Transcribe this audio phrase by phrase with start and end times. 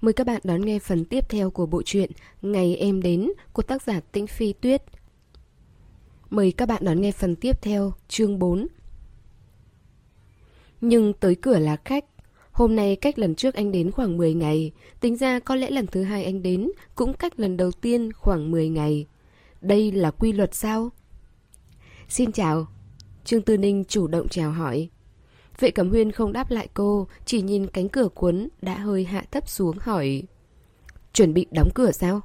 [0.00, 2.10] Mời các bạn đón nghe phần tiếp theo của bộ truyện
[2.42, 4.82] Ngày em đến của tác giả Tĩnh Phi Tuyết.
[6.30, 8.66] Mời các bạn đón nghe phần tiếp theo, chương 4.
[10.80, 12.04] Nhưng tới cửa là khách.
[12.52, 15.86] Hôm nay cách lần trước anh đến khoảng 10 ngày, tính ra có lẽ lần
[15.86, 19.06] thứ hai anh đến cũng cách lần đầu tiên khoảng 10 ngày.
[19.60, 20.90] Đây là quy luật sao?
[22.08, 22.66] Xin chào.
[23.24, 24.88] Trương Tư Ninh chủ động chào hỏi.
[25.60, 29.24] Vệ Cẩm Huyên không đáp lại cô, chỉ nhìn cánh cửa cuốn đã hơi hạ
[29.30, 30.22] thấp xuống hỏi.
[31.12, 32.20] Chuẩn bị đóng cửa sao?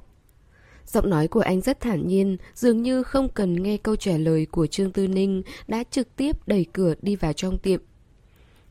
[0.86, 4.46] Giọng nói của anh rất thản nhiên, dường như không cần nghe câu trả lời
[4.46, 7.80] của Trương Tư Ninh, đã trực tiếp đẩy cửa đi vào trong tiệm.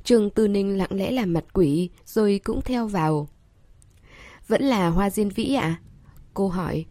[0.03, 3.27] Trương Tư Ninh lặng lẽ làm mặt quỷ, rồi cũng theo vào.
[4.47, 5.61] Vẫn là hoa diên vĩ ạ?
[5.61, 5.81] À?
[6.33, 6.85] Cô hỏi.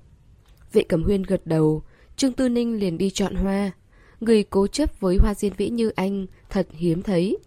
[0.73, 1.83] Vệ Cẩm Huyên gật đầu,
[2.17, 3.71] Trương Tư Ninh liền đi chọn hoa.
[4.21, 7.39] Người cố chấp với hoa diên vĩ như anh, thật hiếm thấy.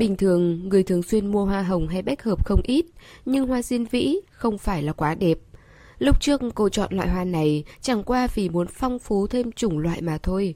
[0.00, 2.86] Bình thường, người thường xuyên mua hoa hồng hay bách hợp không ít,
[3.24, 5.38] nhưng hoa diên vĩ không phải là quá đẹp.
[5.98, 9.78] Lúc trước cô chọn loại hoa này chẳng qua vì muốn phong phú thêm chủng
[9.78, 10.54] loại mà thôi.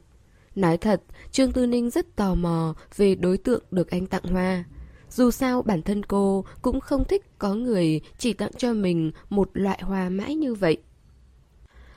[0.54, 4.64] Nói thật, Trương Tư Ninh rất tò mò về đối tượng được anh tặng hoa.
[5.10, 9.50] Dù sao bản thân cô cũng không thích có người chỉ tặng cho mình một
[9.54, 10.76] loại hoa mãi như vậy.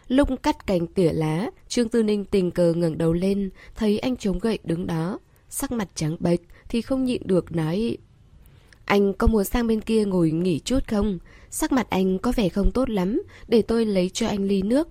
[0.08, 4.18] Lúc cắt cành tỉa lá, Trương Tư Ninh tình cờ ngẩng đầu lên, thấy anh
[4.18, 5.20] chống gậy đứng đó.
[5.50, 7.98] Sắc mặt trắng bệch thì không nhịn được nói
[8.86, 11.20] Anh có muốn sang bên kia ngồi nghỉ chút không?
[11.50, 14.88] Sắc mặt anh có vẻ không tốt lắm, để tôi lấy cho anh ly nước.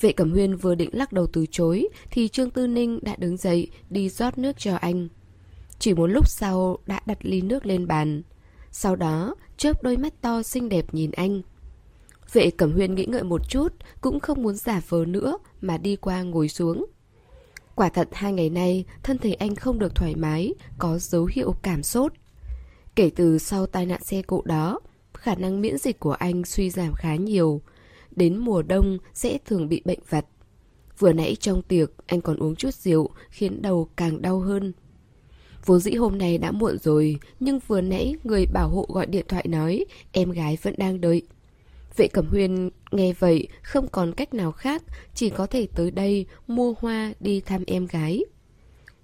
[0.00, 3.36] Vệ Cẩm Huyên vừa định lắc đầu từ chối thì Trương Tư Ninh đã đứng
[3.36, 5.08] dậy đi rót nước cho anh.
[5.78, 8.22] Chỉ một lúc sau đã đặt ly nước lên bàn.
[8.70, 11.42] Sau đó chớp đôi mắt to xinh đẹp nhìn anh.
[12.32, 15.96] Vệ Cẩm Huyên nghĩ ngợi một chút cũng không muốn giả vờ nữa mà đi
[15.96, 16.86] qua ngồi xuống.
[17.74, 21.54] Quả thật hai ngày nay, thân thể anh không được thoải mái, có dấu hiệu
[21.62, 22.12] cảm sốt.
[22.96, 24.80] Kể từ sau tai nạn xe cộ đó,
[25.14, 27.60] khả năng miễn dịch của anh suy giảm khá nhiều.
[28.10, 30.26] Đến mùa đông sẽ thường bị bệnh vặt.
[30.98, 34.72] Vừa nãy trong tiệc, anh còn uống chút rượu, khiến đầu càng đau hơn.
[35.64, 39.24] Vốn dĩ hôm nay đã muộn rồi, nhưng vừa nãy người bảo hộ gọi điện
[39.28, 41.22] thoại nói em gái vẫn đang đợi.
[41.96, 44.82] Vệ Cẩm Huyên nghe vậy không còn cách nào khác,
[45.14, 48.24] chỉ có thể tới đây mua hoa đi thăm em gái.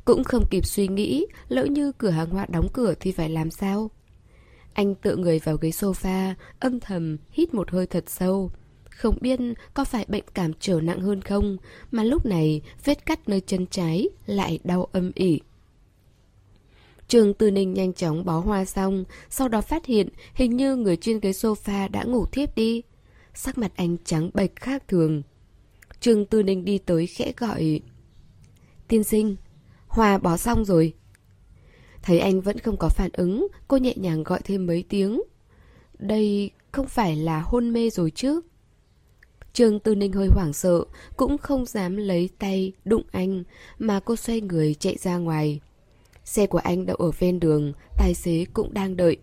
[0.05, 3.51] Cũng không kịp suy nghĩ, lỡ như cửa hàng hoa đóng cửa thì phải làm
[3.51, 3.91] sao?
[4.73, 8.51] Anh tựa người vào ghế sofa, âm thầm hít một hơi thật sâu.
[8.91, 9.41] Không biết
[9.75, 11.57] có phải bệnh cảm trở nặng hơn không,
[11.91, 15.41] mà lúc này vết cắt nơi chân trái lại đau âm ỉ.
[17.11, 20.97] Trường Tư Ninh nhanh chóng bó hoa xong, sau đó phát hiện hình như người
[20.97, 22.83] trên ghế sofa đã ngủ thiếp đi.
[23.35, 25.23] Sắc mặt anh trắng bệch khác thường.
[26.01, 27.81] Trường Tư Ninh đi tới khẽ gọi.
[28.89, 29.37] Tiên sinh,
[29.87, 30.95] hoa bó xong rồi.
[32.03, 35.23] Thấy anh vẫn không có phản ứng, cô nhẹ nhàng gọi thêm mấy tiếng.
[35.99, 38.41] Đây không phải là hôn mê rồi chứ?
[39.53, 40.85] Trương Tư Ninh hơi hoảng sợ,
[41.17, 43.45] cũng không dám lấy tay đụng anh,
[43.79, 45.61] mà cô xoay người chạy ra ngoài.
[46.25, 49.17] Xe của anh đậu ở ven đường, tài xế cũng đang đợi.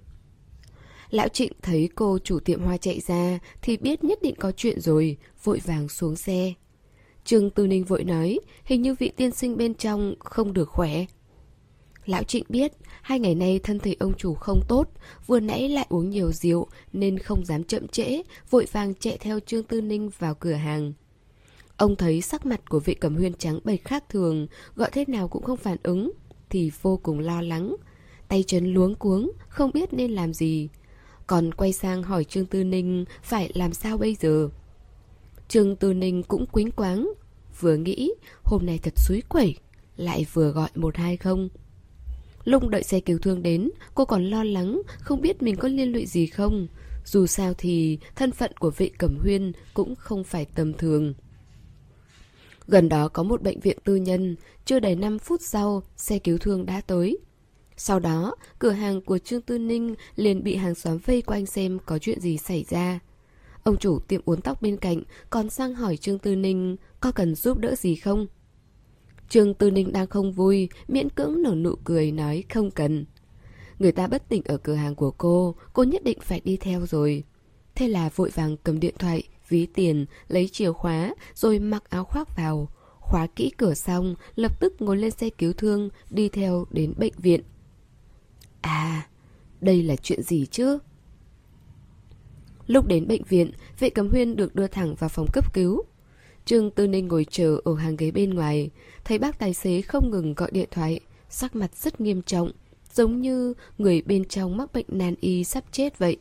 [1.10, 4.80] Lão Trịnh thấy cô chủ tiệm hoa chạy ra thì biết nhất định có chuyện
[4.80, 6.54] rồi, vội vàng xuống xe.
[7.24, 11.06] Trương Tư Ninh vội nói, hình như vị tiên sinh bên trong không được khỏe.
[12.06, 12.72] Lão Trịnh biết,
[13.02, 14.90] hai ngày nay thân thể ông chủ không tốt,
[15.28, 19.40] vừa nãy lại uống nhiều rượu nên không dám chậm trễ, vội vàng chạy theo
[19.40, 20.94] Trương Tư Ninh vào cửa hàng.
[21.78, 25.28] Ông thấy sắc mặt của vị cẩm huyên trắng bệch khác thường, gọi thế nào
[25.28, 26.12] cũng không phản ứng,
[26.50, 27.76] thì vô cùng lo lắng.
[28.28, 30.70] Tay chân luống cuống, không biết nên làm gì.
[31.28, 34.50] Còn quay sang hỏi Trương Tư Ninh phải làm sao bây giờ.
[35.48, 37.12] Trương Tư Ninh cũng quính quáng,
[37.60, 38.12] vừa nghĩ
[38.44, 39.56] hôm nay thật suối quẩy,
[39.98, 41.50] lại vừa gọi một hai không.
[42.44, 45.92] Lúc đợi xe cứu thương đến, cô còn lo lắng, không biết mình có liên
[45.92, 46.68] lụy gì không.
[47.06, 51.14] Dù sao thì thân phận của vị cẩm huyên cũng không phải tầm thường.
[52.68, 54.36] Gần đó có một bệnh viện tư nhân,
[54.66, 57.18] chưa đầy 5 phút sau, xe cứu thương đã tới.
[57.78, 61.78] Sau đó, cửa hàng của Trương Tư Ninh liền bị hàng xóm vây quanh xem
[61.86, 63.00] có chuyện gì xảy ra.
[63.64, 67.36] Ông chủ tiệm uốn tóc bên cạnh còn sang hỏi Trương Tư Ninh có cần
[67.36, 68.28] giúp đỡ gì không?
[69.30, 73.06] Trương Tư Ninh đang không vui, miễn cưỡng nở nụ cười nói không cần.
[73.80, 76.86] Người ta bất tỉnh ở cửa hàng của cô, cô nhất định phải đi theo
[76.86, 77.24] rồi.
[77.76, 82.04] Thế là vội vàng cầm điện thoại, ví tiền, lấy chìa khóa, rồi mặc áo
[82.04, 82.70] khoác vào.
[83.00, 87.14] Khóa kỹ cửa xong, lập tức ngồi lên xe cứu thương, đi theo đến bệnh
[87.18, 87.42] viện.
[88.62, 89.08] À,
[89.62, 90.80] đây là chuyện gì chứ?
[92.68, 95.84] Lúc đến bệnh viện, vệ cấm huyên được đưa thẳng vào phòng cấp cứu.
[96.46, 98.70] Trương Tư Ninh ngồi chờ ở hàng ghế bên ngoài,
[99.04, 101.00] thấy bác tài xế không ngừng gọi điện thoại,
[101.30, 102.52] sắc mặt rất nghiêm trọng,
[102.94, 106.18] giống như người bên trong mắc bệnh nan y sắp chết vậy.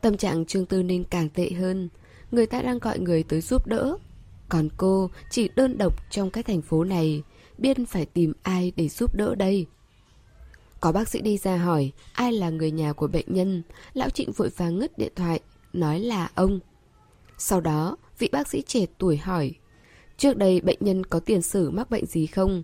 [0.00, 1.88] Tâm trạng Trương Tư Ninh càng tệ hơn.
[2.32, 3.96] Người ta đang gọi người tới giúp đỡ.
[4.48, 7.22] Còn cô chỉ đơn độc trong cái thành phố này,
[7.58, 9.66] biết phải tìm ai để giúp đỡ đây.
[10.80, 13.62] Có bác sĩ đi ra hỏi ai là người nhà của bệnh nhân,
[13.94, 15.40] lão Trịnh vội vàng ngứt điện thoại,
[15.72, 16.60] nói là ông.
[17.38, 19.54] Sau đó, vị bác sĩ trẻ tuổi hỏi,
[20.16, 22.62] trước đây bệnh nhân có tiền sử mắc bệnh gì không?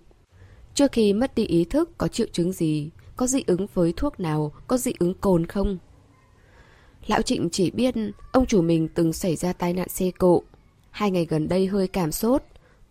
[0.74, 2.90] Trước khi mất đi ý thức có triệu chứng gì?
[3.16, 4.52] Có dị ứng với thuốc nào?
[4.66, 5.78] Có dị ứng cồn không?
[7.08, 7.94] Lão Trịnh chỉ biết
[8.32, 10.42] ông chủ mình từng xảy ra tai nạn xe cộ.
[10.90, 12.42] Hai ngày gần đây hơi cảm sốt.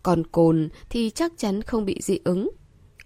[0.02, 2.50] Còn cồn thì chắc chắn không bị dị ứng.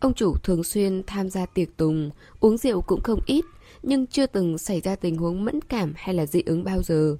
[0.01, 2.11] Ông chủ thường xuyên tham gia tiệc tùng,
[2.41, 3.45] uống rượu cũng không ít,
[3.83, 7.17] nhưng chưa từng xảy ra tình huống mẫn cảm hay là dị ứng bao giờ.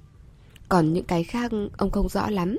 [0.69, 2.57] Còn những cái khác ông không rõ lắm.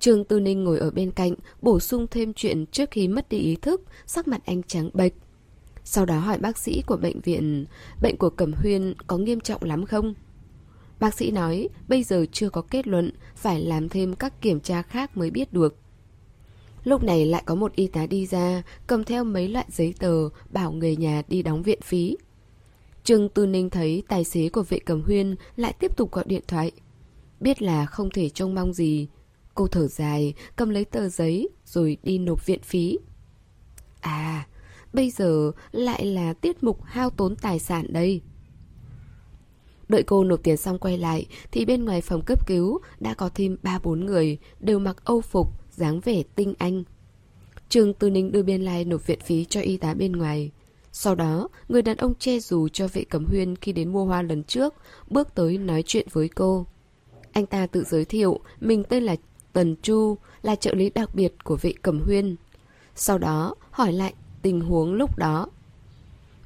[0.00, 3.38] Trương Tư Ninh ngồi ở bên cạnh, bổ sung thêm chuyện trước khi mất đi
[3.38, 5.12] ý thức, sắc mặt anh trắng bệch.
[5.88, 7.66] Sau đó hỏi bác sĩ của bệnh viện,
[8.02, 10.14] bệnh của Cẩm Huyên có nghiêm trọng lắm không?
[11.00, 14.82] Bác sĩ nói, bây giờ chưa có kết luận, phải làm thêm các kiểm tra
[14.82, 15.76] khác mới biết được.
[16.84, 20.28] Lúc này lại có một y tá đi ra, cầm theo mấy loại giấy tờ,
[20.50, 22.16] bảo người nhà đi đóng viện phí.
[23.04, 26.42] Trương Tư Ninh thấy tài xế của vệ cầm huyên lại tiếp tục gọi điện
[26.48, 26.70] thoại.
[27.40, 29.08] Biết là không thể trông mong gì.
[29.54, 32.98] Cô thở dài, cầm lấy tờ giấy, rồi đi nộp viện phí.
[34.00, 34.46] À,
[34.96, 38.20] bây giờ lại là tiết mục hao tốn tài sản đây.
[39.88, 43.30] Đợi cô nộp tiền xong quay lại, thì bên ngoài phòng cấp cứu đã có
[43.34, 46.84] thêm 3-4 người, đều mặc âu phục, dáng vẻ tinh anh.
[47.68, 50.50] trường Tư Ninh đưa biên lai nộp viện phí cho y tá bên ngoài.
[50.92, 54.22] Sau đó, người đàn ông che dù cho vệ cẩm huyên khi đến mua hoa
[54.22, 54.74] lần trước,
[55.10, 56.66] bước tới nói chuyện với cô.
[57.32, 59.16] Anh ta tự giới thiệu, mình tên là
[59.52, 62.36] Tần Chu, là trợ lý đặc biệt của vệ cẩm huyên.
[62.94, 64.14] Sau đó, hỏi lại
[64.46, 65.46] tình huống lúc đó.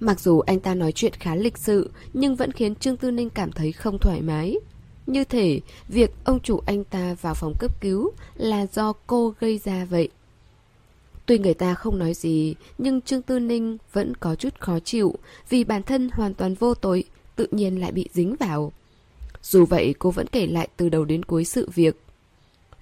[0.00, 3.30] Mặc dù anh ta nói chuyện khá lịch sự, nhưng vẫn khiến Trương Tư Ninh
[3.30, 4.56] cảm thấy không thoải mái.
[5.06, 9.60] Như thể việc ông chủ anh ta vào phòng cấp cứu là do cô gây
[9.64, 10.08] ra vậy.
[11.26, 15.14] Tuy người ta không nói gì, nhưng Trương Tư Ninh vẫn có chút khó chịu
[15.48, 17.04] vì bản thân hoàn toàn vô tội,
[17.36, 18.72] tự nhiên lại bị dính vào.
[19.42, 22.00] Dù vậy cô vẫn kể lại từ đầu đến cuối sự việc.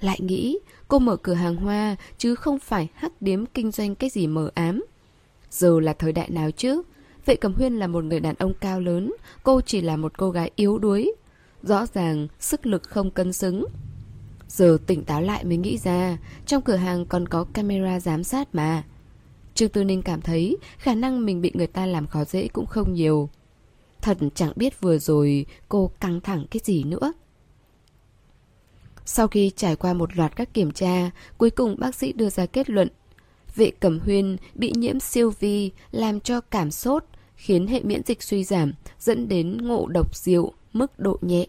[0.01, 4.11] Lại nghĩ cô mở cửa hàng hoa chứ không phải hắc điếm kinh doanh cái
[4.11, 4.85] gì mờ ám.
[5.51, 6.83] Giờ là thời đại nào chứ?
[7.27, 9.13] Vệ Cẩm Huyên là một người đàn ông cao lớn,
[9.43, 11.13] cô chỉ là một cô gái yếu đuối,
[11.63, 13.65] Rõ ràng sức lực không cân xứng.
[14.49, 18.55] Giờ tỉnh táo lại mới nghĩ ra Trong cửa hàng còn có camera giám sát
[18.55, 18.85] mà.
[19.55, 22.67] Trương Tư Ninh cảm thấy Khả năng mình bị người ta làm khó dễ cũng
[22.67, 23.29] không nhiều.
[24.01, 27.13] Thật chẳng biết vừa rồi Cô căng thẳng cái gì nữa.
[29.05, 32.47] Sau khi trải qua một loạt các kiểm tra Cuối cùng bác sĩ đưa ra
[32.47, 32.89] kết luận
[33.55, 37.05] Vệ Cẩm Huyên bị nhiễm siêu vi Làm cho cảm sốt
[37.35, 41.47] Khiến hệ miễn dịch suy giảm Dẫn đến ngộ độc rượu mức độ nhẹ.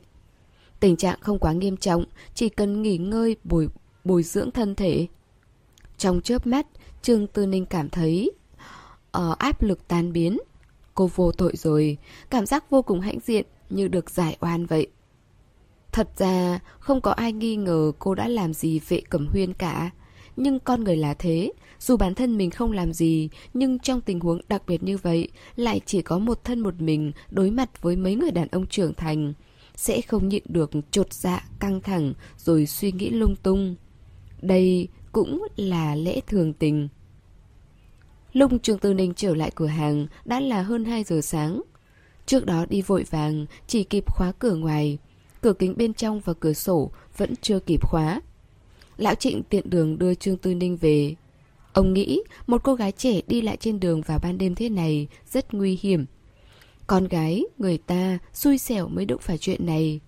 [0.80, 3.70] Tình trạng không quá nghiêm trọng, chỉ cần nghỉ ngơi bồi,
[4.04, 5.08] bồi dưỡng thân thể.
[5.98, 6.68] Trong chớp mắt,
[7.02, 8.32] Trương Tư Ninh cảm thấy
[9.18, 10.38] uh, áp lực tan biến.
[10.94, 11.98] Cô vô tội rồi,
[12.30, 14.88] cảm giác vô cùng hãnh diện như được giải oan vậy.
[15.92, 19.90] Thật ra, không có ai nghi ngờ cô đã làm gì vệ cẩm huyên cả.
[20.42, 24.20] Nhưng con người là thế, dù bản thân mình không làm gì, nhưng trong tình
[24.20, 27.96] huống đặc biệt như vậy, lại chỉ có một thân một mình đối mặt với
[27.96, 29.34] mấy người đàn ông trưởng thành.
[29.76, 33.76] Sẽ không nhịn được trột dạ, căng thẳng, rồi suy nghĩ lung tung.
[34.42, 36.88] Đây cũng là lẽ thường tình.
[38.34, 41.62] Lúc Trương Tư Ninh trở lại cửa hàng đã là hơn 2 giờ sáng.
[42.26, 44.98] Trước đó đi vội vàng, chỉ kịp khóa cửa ngoài.
[45.42, 48.22] Cửa kính bên trong và cửa sổ vẫn chưa kịp khóa.
[49.00, 51.16] Lão Trịnh tiện đường đưa Trương Tư Ninh về.
[51.74, 55.08] Ông nghĩ một cô gái trẻ đi lại trên đường vào ban đêm thế này
[55.32, 56.06] rất nguy hiểm.
[56.88, 60.00] Con gái, người ta, xui xẻo mới đụng phải chuyện này.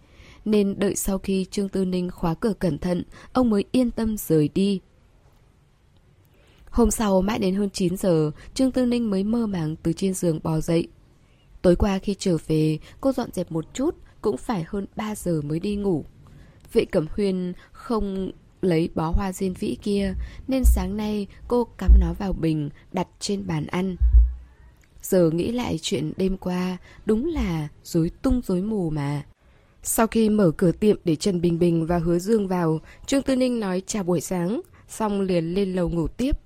[0.45, 4.17] Nên đợi sau khi Trương Tư Ninh khóa cửa cẩn thận, ông mới yên tâm
[4.17, 4.79] rời đi.
[6.69, 10.13] Hôm sau mãi đến hơn 9 giờ, Trương Tư Ninh mới mơ màng từ trên
[10.13, 10.87] giường bò dậy.
[11.61, 15.41] Tối qua khi trở về, cô dọn dẹp một chút, cũng phải hơn 3 giờ
[15.41, 16.05] mới đi ngủ.
[16.73, 18.31] Vệ Cẩm Huyên không
[18.61, 20.13] lấy bó hoa diên vĩ kia,
[20.47, 23.95] Nên sáng nay cô cắm nó vào bình, Đặt trên bàn ăn.
[25.01, 29.23] Giờ nghĩ lại chuyện đêm qua, Đúng là rối tung rối mù mà.
[29.83, 33.35] Sau khi mở cửa tiệm để Trần Bình Bình và Hứa Dương vào, Trương Tư
[33.35, 36.37] Ninh nói chào buổi sáng, Xong liền lên lầu ngủ tiếp.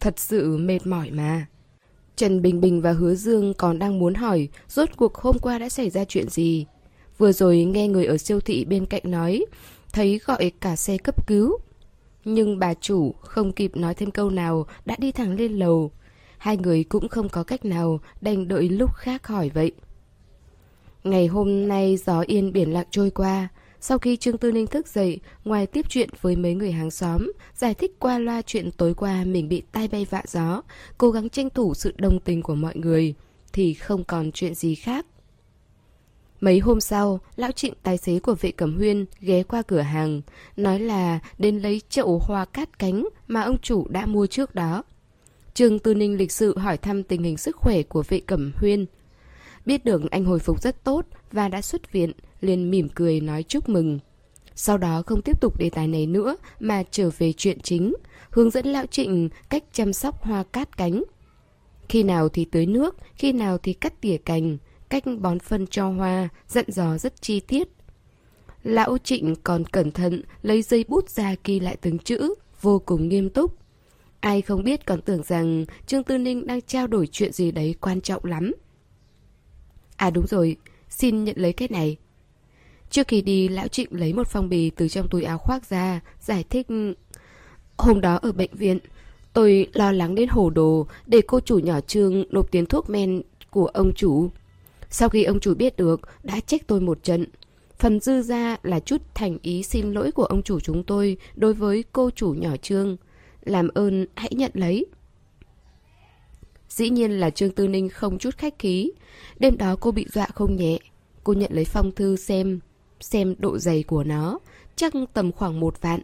[0.00, 1.46] Thật sự mệt mỏi mà.
[2.16, 5.68] Trần Bình Bình và Hứa Dương còn đang muốn hỏi, Rốt cuộc hôm qua đã
[5.68, 6.66] xảy ra chuyện gì?
[7.18, 9.44] Vừa rồi nghe người ở siêu thị bên cạnh nói
[9.98, 11.58] thấy gọi cả xe cấp cứu.
[12.24, 15.90] Nhưng bà chủ không kịp nói thêm câu nào đã đi thẳng lên lầu.
[16.38, 19.72] Hai người cũng không có cách nào đành đợi lúc khác hỏi vậy.
[21.04, 23.48] Ngày hôm nay gió yên biển lặng trôi qua.
[23.80, 27.32] Sau khi Trương Tư Ninh thức dậy, ngoài tiếp chuyện với mấy người hàng xóm,
[27.54, 30.62] giải thích qua loa chuyện tối qua mình bị tai bay vạ gió,
[30.98, 33.14] cố gắng tranh thủ sự đồng tình của mọi người,
[33.52, 35.06] thì không còn chuyện gì khác.
[36.40, 40.22] Mấy hôm sau, lão trịnh tài xế của vệ cẩm huyên ghé qua cửa hàng,
[40.56, 44.82] nói là đến lấy chậu hoa cát cánh mà ông chủ đã mua trước đó.
[45.54, 48.86] Trương Tư Ninh lịch sự hỏi thăm tình hình sức khỏe của vệ cẩm huyên.
[49.66, 53.42] Biết được anh hồi phục rất tốt và đã xuất viện, liền mỉm cười nói
[53.42, 53.98] chúc mừng.
[54.54, 57.94] Sau đó không tiếp tục đề tài này nữa mà trở về chuyện chính,
[58.30, 61.02] hướng dẫn lão trịnh cách chăm sóc hoa cát cánh.
[61.88, 64.58] Khi nào thì tưới nước, khi nào thì cắt tỉa cành,
[64.90, 67.68] cách bón phân cho hoa, dặn dò rất chi tiết.
[68.62, 73.08] Lão Trịnh còn cẩn thận lấy dây bút ra ghi lại từng chữ, vô cùng
[73.08, 73.54] nghiêm túc.
[74.20, 77.74] Ai không biết còn tưởng rằng Trương Tư Ninh đang trao đổi chuyện gì đấy
[77.80, 78.52] quan trọng lắm.
[79.96, 80.56] À đúng rồi,
[80.88, 81.96] xin nhận lấy cái này.
[82.90, 86.00] Trước khi đi, Lão Trịnh lấy một phong bì từ trong túi áo khoác ra,
[86.20, 86.66] giải thích...
[87.78, 88.78] Hôm đó ở bệnh viện,
[89.32, 93.22] tôi lo lắng đến hồ đồ để cô chủ nhỏ Trương nộp tiền thuốc men
[93.50, 94.28] của ông chủ.
[94.90, 97.26] Sau khi ông chủ biết được, đã trách tôi một trận.
[97.78, 101.54] Phần dư ra là chút thành ý xin lỗi của ông chủ chúng tôi đối
[101.54, 102.96] với cô chủ nhỏ Trương.
[103.44, 104.86] Làm ơn hãy nhận lấy.
[106.68, 108.90] Dĩ nhiên là Trương Tư Ninh không chút khách khí.
[109.38, 110.78] Đêm đó cô bị dọa không nhẹ.
[111.24, 112.60] Cô nhận lấy phong thư xem,
[113.00, 114.38] xem độ dày của nó,
[114.76, 116.00] chắc tầm khoảng một vạn.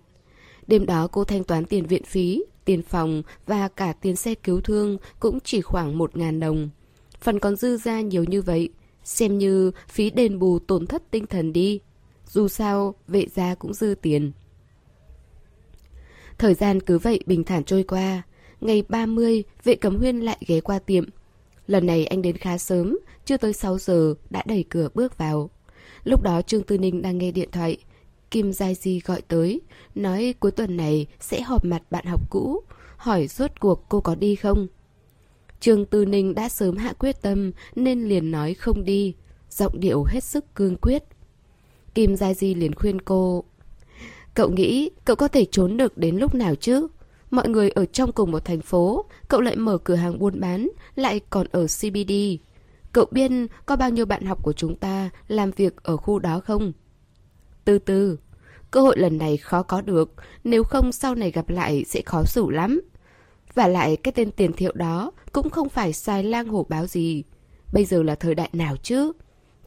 [0.67, 4.61] Đêm đó cô thanh toán tiền viện phí, tiền phòng và cả tiền xe cứu
[4.61, 6.71] thương cũng chỉ khoảng một ngàn đồng.
[7.25, 8.69] Phần còn dư ra nhiều như vậy,
[9.05, 11.81] xem như phí đền bù tổn thất tinh thần đi.
[12.29, 14.33] Dù sao, vệ gia cũng dư tiền.
[16.39, 18.23] Thời gian cứ vậy bình thản trôi qua.
[18.61, 21.05] Ngày 30, vệ cấm huyên lại ghé qua tiệm.
[21.67, 25.51] Lần này anh đến khá sớm, chưa tới 6 giờ, đã đẩy cửa bước vào.
[26.05, 27.77] Lúc đó Trương Tư Ninh đang nghe điện thoại.
[28.31, 29.61] Kim Giai Di gọi tới,
[29.95, 32.63] nói cuối tuần này sẽ họp mặt bạn học cũ,
[32.97, 34.67] hỏi rốt cuộc cô có đi không.
[35.65, 39.15] Trương Tư Ninh đã sớm hạ quyết tâm nên liền nói không đi,
[39.51, 41.05] giọng điệu hết sức cương quyết.
[41.95, 43.45] Kim Gia Di liền khuyên cô.
[44.35, 46.87] Cậu nghĩ cậu có thể trốn được đến lúc nào chứ?
[47.31, 50.69] Mọi người ở trong cùng một thành phố, cậu lại mở cửa hàng buôn bán,
[50.95, 52.13] lại còn ở CBD.
[52.93, 53.31] Cậu biết
[53.67, 56.73] có bao nhiêu bạn học của chúng ta làm việc ở khu đó không?
[57.65, 58.19] Từ từ,
[58.71, 60.13] cơ hội lần này khó có được,
[60.45, 62.81] nếu không sau này gặp lại sẽ khó xử lắm.
[63.55, 67.23] Và lại cái tên tiền thiệu đó cũng không phải xài lang hổ báo gì.
[67.73, 69.13] Bây giờ là thời đại nào chứ?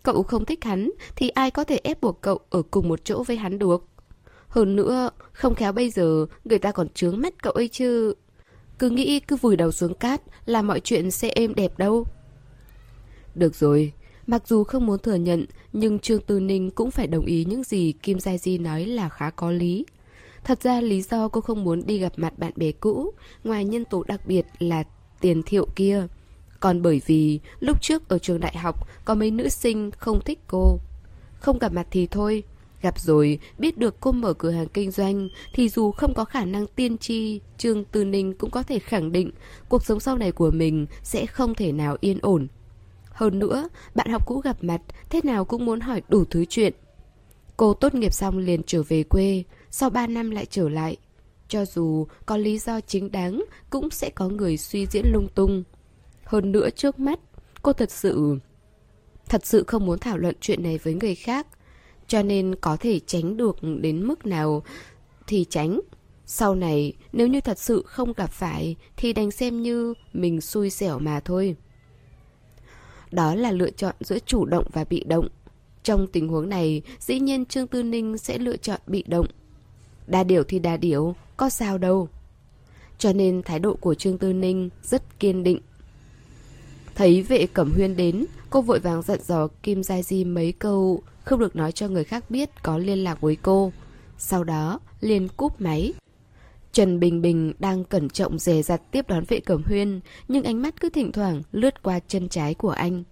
[0.04, 3.24] Cậu không thích hắn thì ai có thể ép buộc cậu ở cùng một chỗ
[3.24, 3.86] với hắn được?
[4.48, 8.14] Hơn nữa, không khéo bây giờ người ta còn trướng mắt cậu ấy chứ.
[8.80, 12.06] Cứ nghĩ cứ vùi đầu xuống cát là mọi chuyện sẽ êm đẹp đâu.
[13.36, 13.94] Được rồi,
[14.28, 17.64] mặc dù không muốn thừa nhận, nhưng Trương Tư Ninh cũng phải đồng ý những
[17.64, 19.86] gì Kim Gia Di nói là khá có lý.
[20.44, 23.86] Thật ra lý do cô không muốn đi gặp mặt bạn bè cũ, ngoài nhân
[23.86, 24.84] tố đặc biệt là
[25.22, 26.08] tiền thiệu kia.
[26.60, 30.40] Còn bởi vì lúc trước ở trường đại học có mấy nữ sinh không thích
[30.48, 30.80] cô.
[31.40, 32.44] Không gặp mặt thì thôi,
[32.82, 36.46] gặp rồi biết được cô mở cửa hàng kinh doanh thì dù không có khả
[36.46, 39.32] năng tiên tri, Trương Tư Ninh cũng có thể khẳng định
[39.70, 42.48] cuộc sống sau này của mình sẽ không thể nào yên ổn.
[43.10, 46.74] Hơn nữa, bạn học cũ gặp mặt, thế nào cũng muốn hỏi đủ thứ chuyện.
[47.58, 50.98] Cô tốt nghiệp xong liền trở về quê, sau 3 năm lại trở lại.
[51.48, 55.64] Cho dù có lý do chính đáng, cũng sẽ có người suy diễn lung tung.
[56.24, 57.20] Hơn nữa trước mắt,
[57.62, 58.40] cô thật sự...
[59.30, 61.48] Thật sự không muốn thảo luận chuyện này với người khác.
[62.08, 64.64] Cho nên có thể tránh được đến mức nào
[65.28, 65.80] thì tránh.
[66.26, 70.70] Sau này, nếu như thật sự không gặp phải thì đành xem như mình xui
[70.70, 71.56] xẻo mà thôi.
[73.12, 75.28] Đó là lựa chọn giữa chủ động và bị động.
[75.84, 79.28] Trong tình huống này, dĩ nhiên Trương Tư Ninh sẽ lựa chọn bị động.
[80.08, 82.10] Đa điểu thì đa điểu, có sao đâu.
[82.98, 85.60] Cho nên thái độ của Trương Tư Ninh rất kiên định.
[86.96, 91.02] Thấy vệ cẩm huyên đến, cô vội vàng dặn dò Kim gia Di mấy câu,
[91.24, 93.72] không được nói cho người khác biết có liên lạc với cô.
[94.18, 95.94] Sau đó, liền cúp máy.
[96.72, 100.62] Trần Bình Bình đang cẩn trọng dè dặt tiếp đón vệ cẩm huyên, nhưng ánh
[100.62, 103.04] mắt cứ thỉnh thoảng lướt qua chân trái của anh.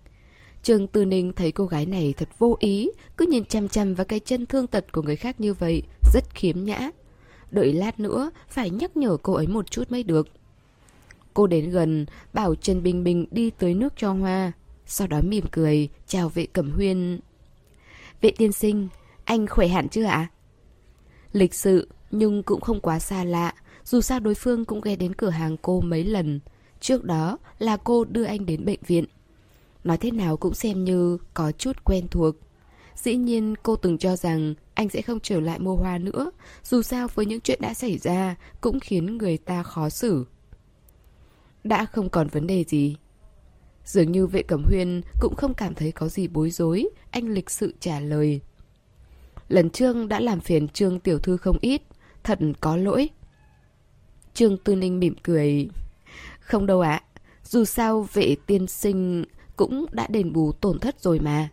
[0.64, 4.06] Trương Tư Ninh thấy cô gái này thật vô ý, cứ nhìn chăm chăm vào
[4.06, 6.90] cái chân thương tật của người khác như vậy, rất khiếm nhã.
[7.56, 10.28] Đợi lát nữa, phải nhắc nhở cô ấy một chút mới được.
[11.34, 14.52] Cô đến gần, bảo Trần Bình Bình đi tới nước cho hoa.
[14.86, 17.20] Sau đó mỉm cười, chào vệ cẩm huyên.
[18.22, 18.88] Vệ tiên sinh,
[19.24, 20.28] anh khỏe hẳn chưa ạ?
[21.32, 23.54] Lịch sự, nhưng cũng không quá xa lạ.
[23.84, 26.40] Dù sao đối phương cũng ghé đến cửa hàng cô mấy lần.
[26.80, 29.06] Trước đó là cô đưa anh đến bệnh viện.
[29.84, 32.36] Nói thế nào cũng xem như có chút quen thuộc.
[32.96, 36.32] Dĩ nhiên cô từng cho rằng anh sẽ không trở lại mua hoa nữa,
[36.64, 40.26] dù sao với những chuyện đã xảy ra cũng khiến người ta khó xử.
[41.64, 42.96] Đã không còn vấn đề gì.
[43.86, 47.50] Dường như vệ cẩm huyên cũng không cảm thấy có gì bối rối, anh lịch
[47.50, 48.42] sự trả lời.
[49.48, 51.82] Lần Trương đã làm phiền Trương tiểu thư không ít,
[52.24, 53.10] thật có lỗi.
[54.34, 55.70] Trương Tư Ninh mỉm cười.
[56.40, 57.04] Không đâu ạ,
[57.44, 59.26] dù sao vệ tiên sinh
[59.56, 61.50] cũng đã đền bù tổn thất rồi mà.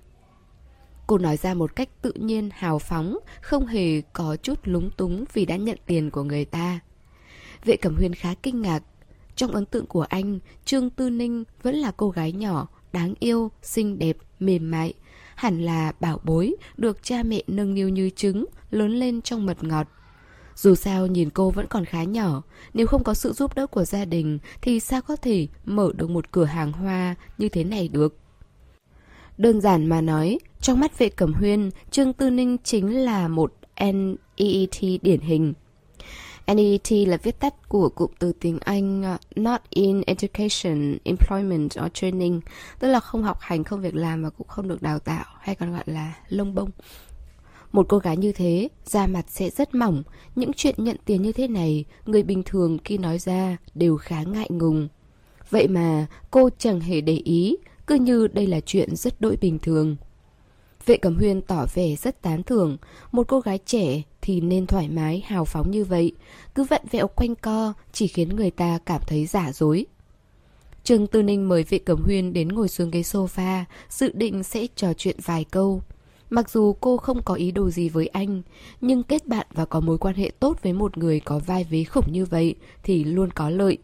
[1.12, 5.24] Cô nói ra một cách tự nhiên, hào phóng, không hề có chút lúng túng
[5.32, 6.80] vì đã nhận tiền của người ta.
[7.64, 8.82] Vệ Cẩm Huyên khá kinh ngạc.
[9.36, 13.50] Trong ấn tượng của anh, Trương Tư Ninh vẫn là cô gái nhỏ, đáng yêu,
[13.62, 14.92] xinh đẹp, mềm mại.
[15.34, 19.64] Hẳn là bảo bối, được cha mẹ nâng niu như trứng, lớn lên trong mật
[19.64, 19.86] ngọt.
[20.56, 22.42] Dù sao nhìn cô vẫn còn khá nhỏ,
[22.74, 26.10] nếu không có sự giúp đỡ của gia đình thì sao có thể mở được
[26.10, 28.21] một cửa hàng hoa như thế này được.
[29.38, 33.54] Đơn giản mà nói, trong mắt vệ cẩm huyên, Trương Tư Ninh chính là một
[33.76, 35.52] NEET điển hình.
[36.46, 41.92] NEET là viết tắt của cụm từ tiếng Anh uh, Not in Education, Employment or
[41.94, 42.40] Training,
[42.78, 45.54] tức là không học hành, không việc làm và cũng không được đào tạo, hay
[45.54, 46.70] còn gọi là lông bông.
[47.72, 50.02] Một cô gái như thế, da mặt sẽ rất mỏng.
[50.36, 54.22] Những chuyện nhận tiền như thế này, người bình thường khi nói ra đều khá
[54.22, 54.88] ngại ngùng.
[55.50, 57.56] Vậy mà cô chẳng hề để ý,
[57.92, 59.96] cứ như đây là chuyện rất đỗi bình thường.
[60.86, 62.76] Vệ Cẩm Huyên tỏ vẻ rất tán thưởng,
[63.12, 66.12] một cô gái trẻ thì nên thoải mái, hào phóng như vậy,
[66.54, 69.86] cứ vặn vẹo quanh co chỉ khiến người ta cảm thấy giả dối.
[70.84, 74.66] Trương Tư Ninh mời Vệ Cẩm Huyên đến ngồi xuống ghế sofa, dự định sẽ
[74.76, 75.82] trò chuyện vài câu.
[76.30, 78.42] Mặc dù cô không có ý đồ gì với anh,
[78.80, 81.84] nhưng kết bạn và có mối quan hệ tốt với một người có vai vế
[81.84, 83.78] khủng như vậy thì luôn có lợi.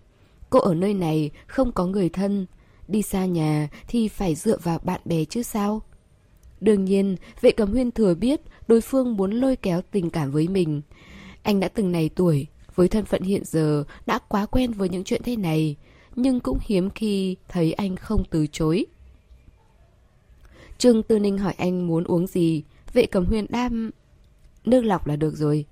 [0.51, 2.47] Cô ở nơi này không có người thân,
[2.89, 5.83] đi xa nhà thì phải dựa vào bạn bè chứ sao?
[6.61, 10.49] Đương nhiên, vệ cầm huyên thừa biết đối phương muốn lôi kéo tình cảm với
[10.49, 10.83] mình.
[11.43, 15.05] Anh đã từng này tuổi, với thân phận hiện giờ đã quá quen với những
[15.05, 15.77] chuyện thế này,
[16.17, 18.87] nhưng cũng hiếm khi thấy anh không từ chối.
[20.79, 22.63] Trương Tư Ninh hỏi anh muốn uống gì,
[22.93, 23.91] vệ cầm huyên đam...
[24.65, 25.65] Nước lọc là được rồi.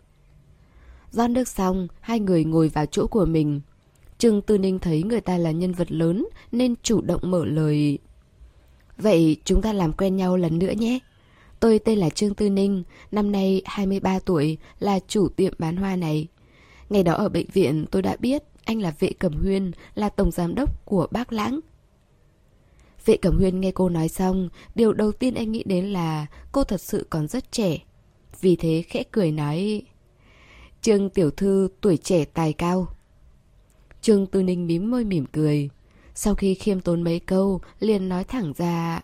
[1.11, 3.61] Do nước xong, hai người ngồi vào chỗ của mình.
[4.19, 7.99] Trương Tư Ninh thấy người ta là nhân vật lớn nên chủ động mở lời.
[8.99, 10.99] Vậy chúng ta làm quen nhau lần nữa nhé.
[11.61, 15.97] Tôi tên là Trương Tư Ninh, năm nay 23 tuổi, là chủ tiệm bán hoa
[15.97, 16.27] này.
[16.91, 20.31] Ngày đó ở bệnh viện tôi đã biết anh là Vệ Cẩm Huyên, là tổng
[20.31, 21.61] giám đốc của Bác Lãng.
[23.05, 26.65] Vệ Cẩm Huyên nghe cô nói xong, điều đầu tiên anh nghĩ đến là cô
[26.65, 27.79] thật sự còn rất trẻ.
[28.41, 29.83] Vì thế khẽ cười nói...
[30.83, 32.96] Trương Tiểu Thư tuổi trẻ tài cao.
[34.07, 35.69] Trương Tư Ninh mím môi mỉm cười.
[36.15, 39.01] Sau khi khiêm tốn mấy câu, liền nói thẳng ra...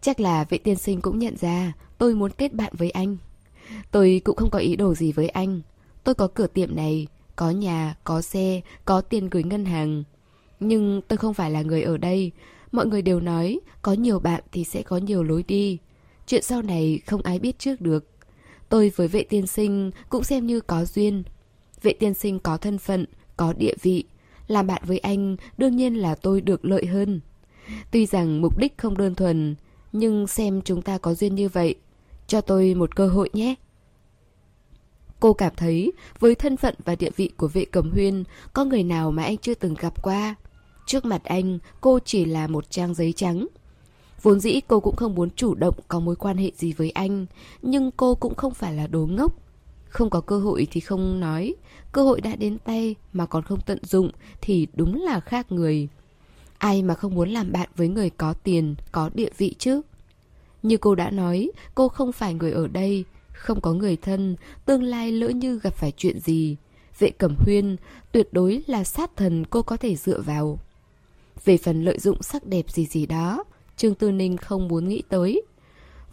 [0.00, 3.16] Chắc là vệ tiên sinh cũng nhận ra tôi muốn kết bạn với anh.
[3.90, 5.60] Tôi cũng không có ý đồ gì với anh.
[6.04, 10.04] Tôi có cửa tiệm này, có nhà, có xe, có tiền gửi ngân hàng.
[10.60, 12.32] Nhưng tôi không phải là người ở đây.
[12.72, 15.78] Mọi người đều nói có nhiều bạn thì sẽ có nhiều lối đi.
[16.26, 18.08] Chuyện sau này không ai biết trước được.
[18.68, 21.22] Tôi với vệ tiên sinh cũng xem như có duyên.
[21.82, 24.04] Vệ tiên sinh có thân phận, có địa vị.
[24.46, 27.20] Làm bạn với anh đương nhiên là tôi được lợi hơn.
[27.90, 29.54] Tuy rằng mục đích không đơn thuần,
[29.92, 31.74] nhưng xem chúng ta có duyên như vậy.
[32.26, 33.54] Cho tôi một cơ hội nhé.
[35.20, 38.82] Cô cảm thấy với thân phận và địa vị của vệ cầm huyên, có người
[38.82, 40.34] nào mà anh chưa từng gặp qua.
[40.86, 43.46] Trước mặt anh, cô chỉ là một trang giấy trắng.
[44.22, 47.26] Vốn dĩ cô cũng không muốn chủ động có mối quan hệ gì với anh,
[47.62, 49.43] nhưng cô cũng không phải là đồ ngốc.
[49.94, 51.54] Không có cơ hội thì không nói,
[51.92, 55.88] cơ hội đã đến tay mà còn không tận dụng thì đúng là khác người.
[56.58, 59.80] Ai mà không muốn làm bạn với người có tiền, có địa vị chứ?
[60.62, 64.82] Như cô đã nói, cô không phải người ở đây, không có người thân, tương
[64.82, 66.56] lai lỡ như gặp phải chuyện gì.
[66.98, 67.76] Vệ Cẩm Huyên
[68.12, 70.58] tuyệt đối là sát thần cô có thể dựa vào.
[71.44, 73.44] Về phần lợi dụng sắc đẹp gì gì đó,
[73.76, 75.42] Trương Tư Ninh không muốn nghĩ tới.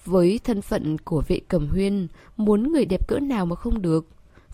[0.05, 4.07] Với thân phận của vệ cầm huyên, muốn người đẹp cỡ nào mà không được.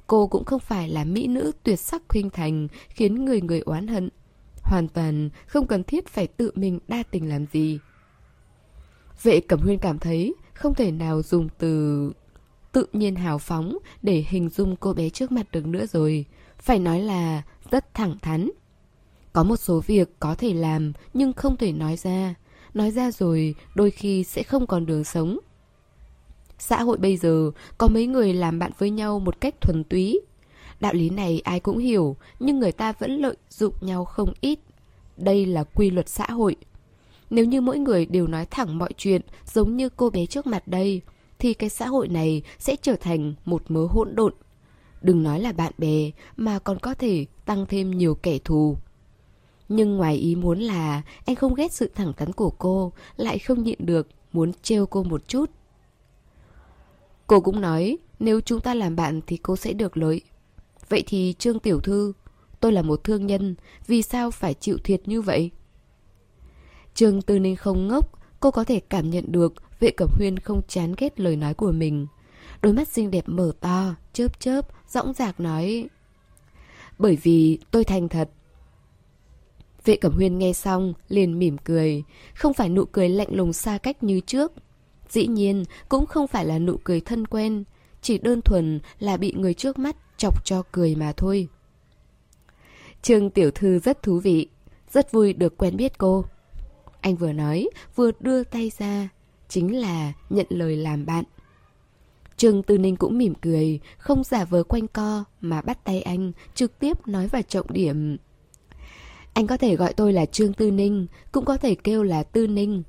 [0.07, 3.88] Cô cũng không phải là mỹ nữ tuyệt sắc khuynh thành, khiến người người oán
[3.88, 4.10] hận.
[4.62, 7.79] Hoàn toàn không cần thiết phải tự mình đa tình làm gì.
[9.23, 12.12] Vệ cẩm huyên cảm thấy không thể nào dùng từ
[12.71, 16.25] tự nhiên hào phóng để hình dung cô bé trước mặt được nữa rồi.
[16.60, 18.49] Phải nói là rất thẳng thắn.
[19.33, 22.36] Có một số việc có thể làm nhưng không thể nói ra.
[22.73, 25.39] Nói ra rồi đôi khi sẽ không còn đường sống.
[26.60, 30.19] Xã hội bây giờ có mấy người làm bạn với nhau một cách thuần túy.
[30.80, 34.60] Đạo lý này ai cũng hiểu nhưng người ta vẫn lợi dụng nhau không ít.
[35.17, 36.56] Đây là quy luật xã hội.
[37.30, 39.21] Nếu như mỗi người đều nói thẳng mọi chuyện
[39.53, 41.01] giống như cô bé trước mặt đây,
[41.39, 44.34] thì cái xã hội này sẽ trở thành một mớ hỗn độn.
[45.01, 48.77] Đừng nói là bạn bè, mà còn có thể tăng thêm nhiều kẻ thù.
[49.69, 53.63] Nhưng ngoài ý muốn là anh không ghét sự thẳng thắn của cô, lại không
[53.63, 55.51] nhịn được, muốn trêu cô một chút.
[57.27, 60.21] Cô cũng nói, nếu chúng ta làm bạn thì cô sẽ được lợi.
[60.89, 62.13] Vậy thì Trương Tiểu Thư,
[62.60, 63.56] tôi là một thương nhân,
[63.88, 65.51] vì sao phải chịu thiệt như vậy?
[66.93, 70.62] Trương Tư Ninh không ngốc, cô có thể cảm nhận được vệ cẩm huyên không
[70.67, 72.08] chán ghét lời nói của mình.
[72.62, 75.88] Đôi mắt xinh đẹp mở to, chớp chớp, dõng dạc nói.
[76.97, 78.30] Bởi vì tôi thành thật.
[79.88, 82.04] Vệ cẩm huyên nghe xong, liền mỉm cười.
[82.36, 84.52] Không phải nụ cười lạnh lùng xa cách như trước.
[85.10, 87.63] Dĩ nhiên, cũng không phải là nụ cười thân quen.
[88.02, 91.47] Chỉ đơn thuần là bị người trước mắt chọc cho cười mà thôi.
[93.02, 94.47] Trương Tiểu Thư rất thú vị,
[94.91, 96.26] rất vui được quen biết cô.
[97.02, 99.10] Anh vừa nói, vừa đưa tay ra,
[99.47, 101.23] chính là nhận lời làm bạn.
[102.38, 106.32] Trương Tư Ninh cũng mỉm cười, không giả vờ quanh co mà bắt tay anh,
[106.56, 108.17] trực tiếp nói vào trọng điểm.
[109.38, 112.47] Anh có thể gọi tôi là Trương Tư Ninh, cũng có thể kêu là Tư
[112.47, 112.84] Ninh.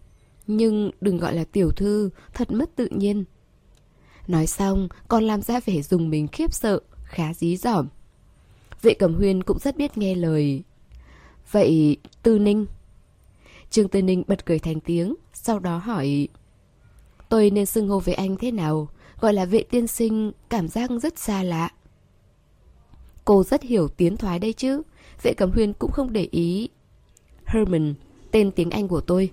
[0.47, 3.25] Nhưng đừng gọi là tiểu thư, thật mất tự nhiên.
[4.27, 7.89] Nói xong, còn làm ra vẻ dùng mình khiếp sợ, khá dí dỏm.
[8.83, 10.63] Vệ Cẩm Huyên cũng rất biết nghe lời.
[11.51, 12.67] Vậy, Tư Ninh?
[13.71, 16.29] Trương Tư Ninh bật cười thành tiếng, sau đó hỏi...
[17.29, 18.89] Tôi nên xưng hô với anh thế nào?
[19.21, 21.71] Gọi là vệ tiên sinh, cảm giác rất xa lạ.
[23.25, 24.83] Cô rất hiểu tiến thoái đây chứ.
[25.23, 26.69] Vệ Cẩm Huyên cũng không để ý.
[27.45, 27.95] Herman,
[28.31, 29.31] tên tiếng Anh của tôi.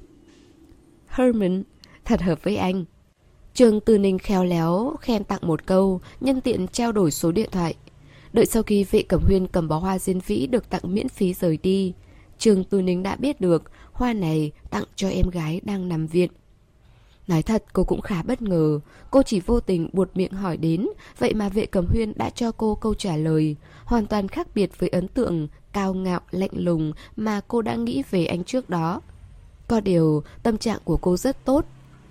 [1.07, 1.63] Herman,
[2.05, 2.85] thật hợp với anh.
[3.53, 7.49] Trương Tư Ninh khéo léo, khen tặng một câu, nhân tiện trao đổi số điện
[7.51, 7.75] thoại.
[8.33, 11.33] Đợi sau khi vệ cẩm huyên cầm bó hoa diên vĩ được tặng miễn phí
[11.33, 11.93] rời đi,
[12.37, 16.31] Trương Tư Ninh đã biết được hoa này tặng cho em gái đang nằm viện.
[17.27, 18.79] Nói thật cô cũng khá bất ngờ,
[19.11, 20.87] cô chỉ vô tình buột miệng hỏi đến,
[21.19, 24.79] vậy mà vệ cầm huyên đã cho cô câu trả lời, hoàn toàn khác biệt
[24.79, 29.01] với ấn tượng cao ngạo lạnh lùng mà cô đã nghĩ về anh trước đó.
[29.67, 31.65] Có điều, tâm trạng của cô rất tốt,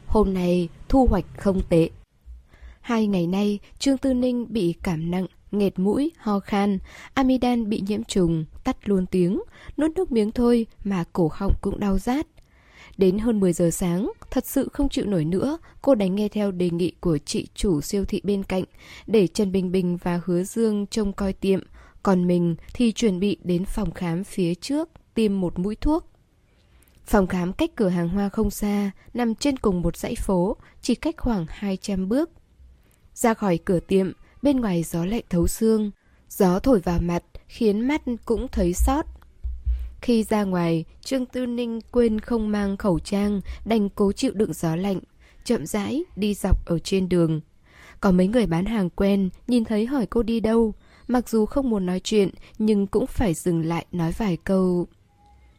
[0.06, 1.90] hôm nay thu hoạch không tệ.
[2.80, 6.78] Hai ngày nay, Trương Tư Ninh bị cảm nặng, nghẹt mũi, ho khan,
[7.14, 9.42] amidan bị nhiễm trùng, tắt luôn tiếng,
[9.76, 12.26] nuốt nước miếng thôi mà cổ họng cũng đau rát.
[12.96, 16.50] Đến hơn 10 giờ sáng, thật sự không chịu nổi nữa, cô đánh nghe theo
[16.50, 18.64] đề nghị của chị chủ siêu thị bên cạnh,
[19.06, 21.60] để Trần Bình Bình và Hứa Dương trông coi tiệm,
[22.04, 26.10] còn mình thì chuẩn bị đến phòng khám phía trước, tiêm một mũi thuốc.
[27.04, 30.94] Phòng khám cách cửa hàng hoa không xa, nằm trên cùng một dãy phố, chỉ
[30.94, 32.30] cách khoảng 200 bước.
[33.14, 34.12] Ra khỏi cửa tiệm,
[34.42, 35.90] bên ngoài gió lạnh thấu xương,
[36.28, 39.06] gió thổi vào mặt khiến mắt cũng thấy sót.
[40.00, 44.52] Khi ra ngoài, Trương Tư Ninh quên không mang khẩu trang, đành cố chịu đựng
[44.52, 45.00] gió lạnh,
[45.44, 47.40] chậm rãi đi dọc ở trên đường.
[48.00, 50.74] Có mấy người bán hàng quen, nhìn thấy hỏi cô đi đâu.
[51.08, 54.86] Mặc dù không muốn nói chuyện, nhưng cũng phải dừng lại nói vài câu.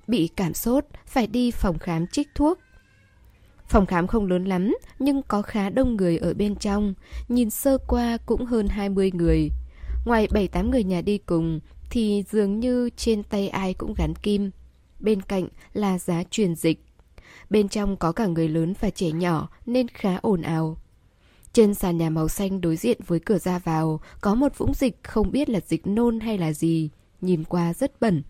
[0.08, 2.60] Bị cảm sốt, phải đi phòng khám trích thuốc.
[3.67, 6.93] Phòng khám không lớn lắm, nhưng có khá đông người ở bên trong,
[7.27, 9.49] nhìn sơ qua cũng hơn 20 người.
[10.05, 14.51] Ngoài 7-8 người nhà đi cùng, thì dường như trên tay ai cũng gắn kim.
[14.99, 16.84] Bên cạnh là giá truyền dịch.
[17.49, 20.77] Bên trong có cả người lớn và trẻ nhỏ nên khá ồn ào.
[21.55, 25.03] Trên sàn nhà màu xanh đối diện với cửa ra vào có một vũng dịch
[25.03, 26.89] không biết là dịch nôn hay là gì,
[27.21, 28.23] nhìn qua rất bẩn.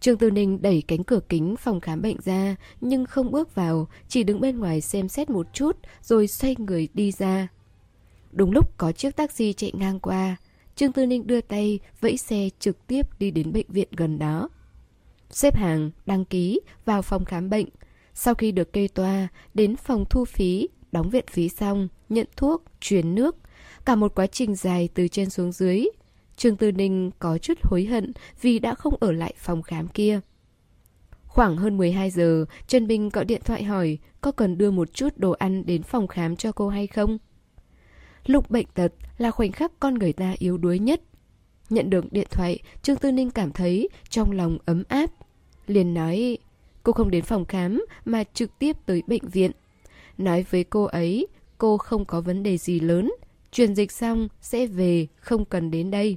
[0.00, 3.88] Trương Tư Ninh đẩy cánh cửa kính phòng khám bệnh ra, nhưng không bước vào,
[4.08, 7.48] chỉ đứng bên ngoài xem xét một chút, rồi xoay người đi ra.
[8.32, 10.36] Đúng lúc có chiếc taxi chạy ngang qua,
[10.76, 14.48] Trương Tư Ninh đưa tay, vẫy xe trực tiếp đi đến bệnh viện gần đó.
[15.30, 17.66] Xếp hàng, đăng ký, vào phòng khám bệnh.
[18.14, 22.64] Sau khi được kê toa, đến phòng thu phí, đóng viện phí xong, nhận thuốc,
[22.80, 23.36] truyền nước.
[23.84, 25.84] Cả một quá trình dài từ trên xuống dưới,
[26.36, 30.20] Trương Tư Ninh có chút hối hận vì đã không ở lại phòng khám kia.
[31.26, 35.08] Khoảng hơn 12 giờ, Trần Bình gọi điện thoại hỏi có cần đưa một chút
[35.16, 37.18] đồ ăn đến phòng khám cho cô hay không.
[38.26, 41.00] lúc bệnh tật là khoảnh khắc con người ta yếu đuối nhất.
[41.70, 45.10] Nhận được điện thoại, Trương Tư Ninh cảm thấy trong lòng ấm áp.
[45.66, 46.38] Liền nói,
[46.82, 49.50] cô không đến phòng khám mà trực tiếp tới bệnh viện.
[50.18, 51.26] Nói với cô ấy,
[51.58, 53.12] cô không có vấn đề gì lớn,
[53.52, 56.16] truyền dịch xong sẽ về, không cần đến đây.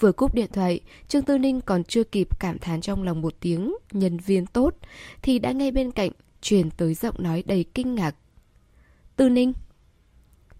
[0.00, 3.34] Vừa cúp điện thoại, Trương Tư Ninh còn chưa kịp cảm thán trong lòng một
[3.40, 4.76] tiếng nhân viên tốt,
[5.22, 8.16] thì đã nghe bên cạnh truyền tới giọng nói đầy kinh ngạc.
[9.16, 9.52] Tư Ninh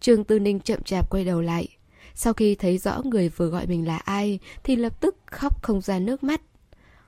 [0.01, 1.69] Trương Tư Ninh chậm chạp quay đầu lại.
[2.15, 5.81] Sau khi thấy rõ người vừa gọi mình là ai thì lập tức khóc không
[5.81, 6.41] ra nước mắt.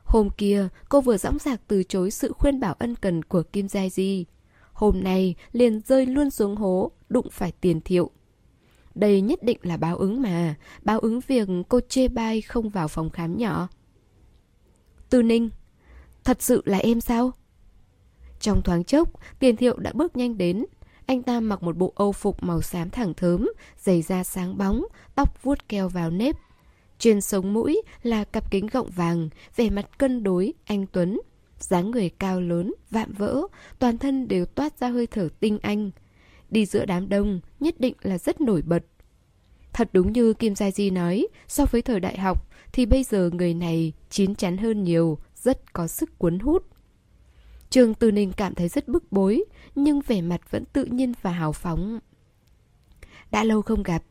[0.04, 3.68] Hôm kia, cô vừa dõng dạc từ chối sự khuyên bảo ân cần của Kim
[3.68, 4.24] Gia Di.
[4.80, 8.10] Hôm nay, liền rơi luôn xuống hố, đụng phải tiền thiệu.
[8.94, 12.88] Đây nhất định là báo ứng mà, báo ứng việc cô chê bai không vào
[12.88, 13.68] phòng khám nhỏ.
[15.10, 15.50] Tư Ninh,
[16.24, 17.32] thật sự là em sao?
[18.40, 20.64] Trong thoáng chốc, tiền thiệu đã bước nhanh đến.
[21.06, 24.84] Anh ta mặc một bộ âu phục màu xám thẳng thớm, giày da sáng bóng,
[25.14, 26.36] tóc vuốt keo vào nếp.
[26.98, 31.20] Trên sống mũi là cặp kính gọng vàng, vẻ mặt cân đối, anh Tuấn
[31.60, 33.42] dáng người cao lớn, vạm vỡ,
[33.78, 35.90] toàn thân đều toát ra hơi thở tinh anh.
[36.50, 38.84] Đi giữa đám đông, nhất định là rất nổi bật.
[39.72, 43.30] Thật đúng như Kim Gia Di nói, so với thời đại học, thì bây giờ
[43.32, 46.66] người này chín chắn hơn nhiều, rất có sức cuốn hút.
[47.70, 49.44] Trường Từ Ninh cảm thấy rất bức bối,
[49.74, 51.98] nhưng vẻ mặt vẫn tự nhiên và hào phóng.
[53.30, 54.02] Đã lâu không gặp.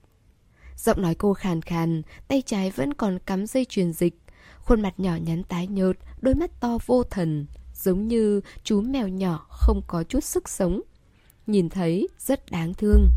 [0.75, 4.17] Giọng nói cô khàn khàn, tay trái vẫn còn cắm dây truyền dịch.
[4.59, 9.07] Khuôn mặt nhỏ nhắn tái nhợt, đôi mắt to vô thần, giống như chú mèo
[9.07, 10.81] nhỏ không có chút sức sống.
[11.47, 13.07] Nhìn thấy rất đáng thương.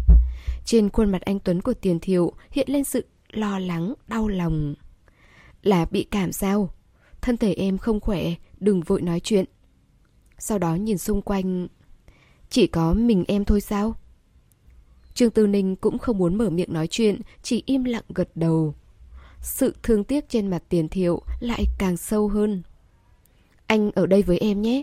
[0.64, 4.74] Trên khuôn mặt anh Tuấn của Tiền Thiệu hiện lên sự lo lắng, đau lòng.
[5.62, 6.74] Là bị cảm sao?
[7.20, 9.44] Thân thể em không khỏe, đừng vội nói chuyện.
[10.44, 11.68] Sau đó nhìn xung quanh
[12.50, 13.96] Chỉ có mình em thôi sao
[15.14, 18.74] Trương Tư Ninh cũng không muốn mở miệng nói chuyện Chỉ im lặng gật đầu
[19.40, 22.62] Sự thương tiếc trên mặt tiền thiệu Lại càng sâu hơn
[23.72, 24.82] anh ở đây với em nhé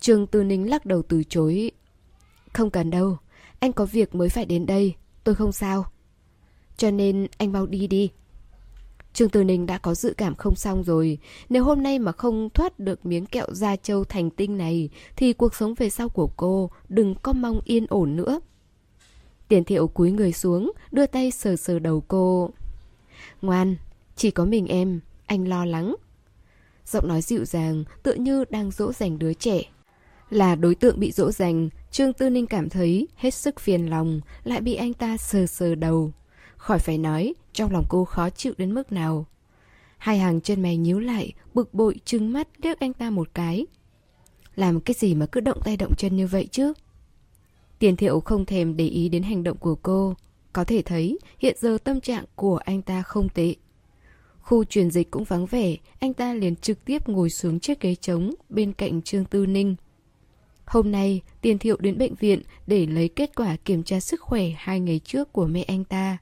[0.00, 1.70] Trương Tư Ninh lắc đầu từ chối
[2.52, 3.16] Không cần đâu
[3.58, 5.86] Anh có việc mới phải đến đây Tôi không sao
[6.76, 8.10] Cho nên anh mau đi đi
[9.12, 11.18] Trương Tư Ninh đã có dự cảm không xong rồi.
[11.48, 15.32] Nếu hôm nay mà không thoát được miếng kẹo da trâu thành tinh này, thì
[15.32, 18.40] cuộc sống về sau của cô đừng có mong yên ổn nữa.
[19.48, 22.50] Tiền thiệu cúi người xuống, đưa tay sờ sờ đầu cô.
[23.42, 23.76] Ngoan,
[24.16, 25.94] chỉ có mình em, anh lo lắng.
[26.90, 29.62] Giọng nói dịu dàng, tựa như đang dỗ dành đứa trẻ.
[30.30, 34.20] Là đối tượng bị dỗ dành, Trương Tư Ninh cảm thấy hết sức phiền lòng,
[34.44, 36.12] lại bị anh ta sờ sờ đầu.
[36.56, 39.26] Khỏi phải nói, trong lòng cô khó chịu đến mức nào.
[39.98, 43.66] Hai hàng chân mày nhíu lại, bực bội trừng mắt liếc anh ta một cái.
[44.54, 46.72] Làm cái gì mà cứ động tay động chân như vậy chứ?
[47.78, 50.14] Tiền thiệu không thèm để ý đến hành động của cô.
[50.52, 53.54] Có thể thấy hiện giờ tâm trạng của anh ta không tệ.
[54.48, 57.94] Khu truyền dịch cũng vắng vẻ, anh ta liền trực tiếp ngồi xuống chiếc ghế
[57.94, 59.76] trống bên cạnh Trương Tư Ninh.
[60.64, 64.44] Hôm nay, Tiền Thiệu đến bệnh viện để lấy kết quả kiểm tra sức khỏe
[64.56, 66.18] hai ngày trước của mẹ anh ta.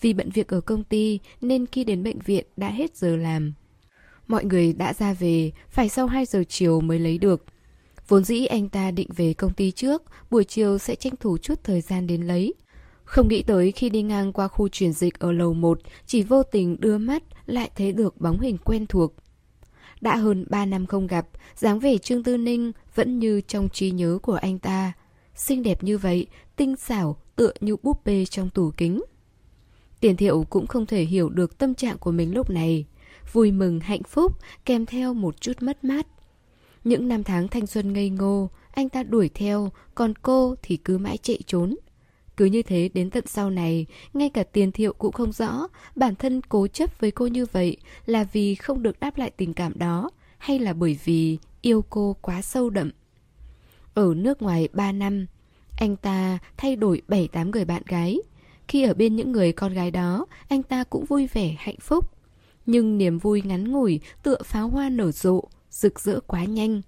[0.00, 3.52] Vì bận việc ở công ty nên khi đến bệnh viện đã hết giờ làm.
[4.26, 7.44] Mọi người đã ra về, phải sau 2 giờ chiều mới lấy được.
[8.08, 11.60] Vốn dĩ anh ta định về công ty trước, buổi chiều sẽ tranh thủ chút
[11.64, 12.54] thời gian đến lấy.
[13.04, 16.42] Không nghĩ tới khi đi ngang qua khu truyền dịch ở lầu 1, chỉ vô
[16.42, 19.14] tình đưa mắt lại thấy được bóng hình quen thuộc.
[20.00, 23.90] Đã hơn 3 năm không gặp, dáng vẻ Trương Tư Ninh vẫn như trong trí
[23.90, 24.92] nhớ của anh ta.
[25.34, 29.02] Xinh đẹp như vậy, tinh xảo, tựa như búp bê trong tủ kính.
[30.00, 32.84] Tiền thiệu cũng không thể hiểu được tâm trạng của mình lúc này.
[33.32, 34.32] Vui mừng, hạnh phúc,
[34.64, 36.06] kèm theo một chút mất mát.
[36.84, 40.98] Những năm tháng thanh xuân ngây ngô, anh ta đuổi theo, còn cô thì cứ
[40.98, 41.76] mãi chạy trốn.
[42.36, 46.14] Cứ như thế đến tận sau này, ngay cả tiền thiệu cũng không rõ bản
[46.14, 49.78] thân cố chấp với cô như vậy là vì không được đáp lại tình cảm
[49.78, 52.90] đó hay là bởi vì yêu cô quá sâu đậm.
[53.94, 55.26] Ở nước ngoài 3 năm,
[55.76, 58.18] anh ta thay đổi 7-8 người bạn gái,
[58.68, 62.10] khi ở bên những người con gái đó, anh ta cũng vui vẻ, hạnh phúc.
[62.66, 66.82] Nhưng niềm vui ngắn ngủi tựa pháo hoa nở rộ, rực rỡ quá nhanh.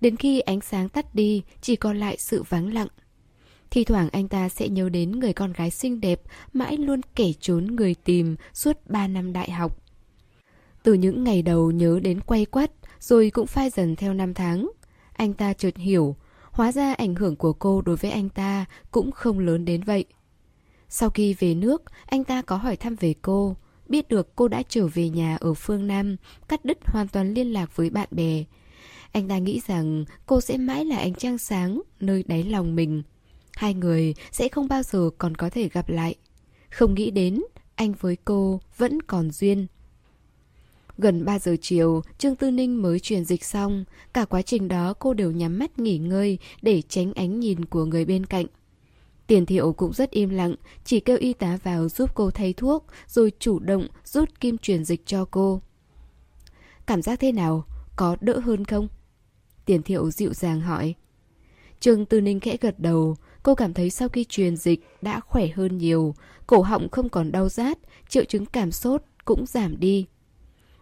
[0.00, 2.88] Đến khi ánh sáng tắt đi, chỉ còn lại sự vắng lặng.
[3.70, 6.20] Thì thoảng anh ta sẽ nhớ đến người con gái xinh đẹp,
[6.52, 9.82] mãi luôn kẻ trốn người tìm suốt 3 năm đại học.
[10.82, 14.70] Từ những ngày đầu nhớ đến quay quắt, rồi cũng phai dần theo năm tháng.
[15.12, 16.16] Anh ta chợt hiểu,
[16.50, 20.04] hóa ra ảnh hưởng của cô đối với anh ta cũng không lớn đến vậy.
[20.88, 23.56] Sau khi về nước, anh ta có hỏi thăm về cô.
[23.88, 26.16] Biết được cô đã trở về nhà ở phương Nam,
[26.48, 28.44] cắt đứt hoàn toàn liên lạc với bạn bè.
[29.12, 33.02] Anh ta nghĩ rằng cô sẽ mãi là ánh trăng sáng nơi đáy lòng mình.
[33.56, 36.14] Hai người sẽ không bao giờ còn có thể gặp lại.
[36.70, 37.42] Không nghĩ đến,
[37.74, 39.66] anh với cô vẫn còn duyên.
[40.98, 43.84] Gần 3 giờ chiều, Trương Tư Ninh mới truyền dịch xong.
[44.14, 47.84] Cả quá trình đó cô đều nhắm mắt nghỉ ngơi để tránh ánh nhìn của
[47.84, 48.46] người bên cạnh.
[49.26, 52.86] Tiền thiệu cũng rất im lặng, chỉ kêu y tá vào giúp cô thay thuốc,
[53.06, 55.60] rồi chủ động rút kim truyền dịch cho cô.
[56.86, 57.64] Cảm giác thế nào?
[57.96, 58.88] Có đỡ hơn không?
[59.64, 60.94] Tiền thiệu dịu dàng hỏi.
[61.80, 63.16] Trương Tư Ninh khẽ gật đầu,
[63.46, 66.14] cô cảm thấy sau khi truyền dịch đã khỏe hơn nhiều,
[66.46, 67.78] cổ họng không còn đau rát,
[68.08, 70.06] triệu chứng cảm sốt cũng giảm đi.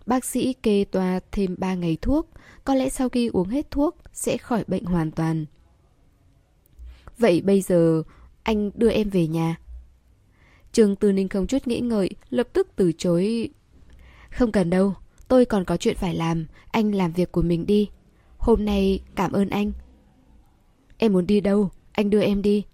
[0.07, 2.29] Bác sĩ kê toa thêm 3 ngày thuốc,
[2.65, 5.47] có lẽ sau khi uống hết thuốc sẽ khỏi bệnh hoàn toàn.
[7.19, 8.03] Vậy bây giờ
[8.43, 9.57] anh đưa em về nhà.
[10.73, 13.49] trường Tư Ninh không chút nghĩ ngợi, lập tức từ chối.
[14.31, 14.95] Không cần đâu,
[15.29, 17.89] tôi còn có chuyện phải làm, anh làm việc của mình đi.
[18.39, 19.73] Hôm nay cảm ơn anh.
[20.99, 22.65] Em muốn đi đâu, anh đưa em đi.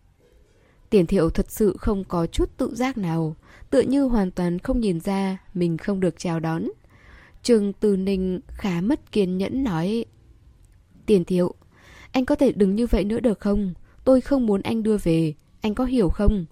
[0.91, 3.37] Tiền thiệu thật sự không có chút tự giác nào,
[3.71, 6.69] tựa như hoàn toàn không nhìn ra mình không được chào đón.
[7.43, 10.05] trường từ Ninh khá mất kiên nhẫn nói
[11.07, 11.55] Tiền thiệu,
[12.13, 13.75] anh có thể đừng như vậy nữa được không?
[14.05, 16.47] Tôi không muốn anh đưa về, anh có hiểu không?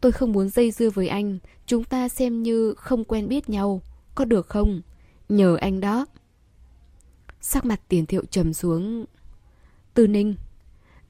[0.00, 3.82] Tôi không muốn dây dưa với anh, chúng ta xem như không quen biết nhau,
[4.14, 4.82] có được không?
[5.28, 6.06] Nhờ anh đó.
[7.40, 9.04] Sắc mặt tiền thiệu trầm xuống.
[9.94, 10.34] từ Ninh,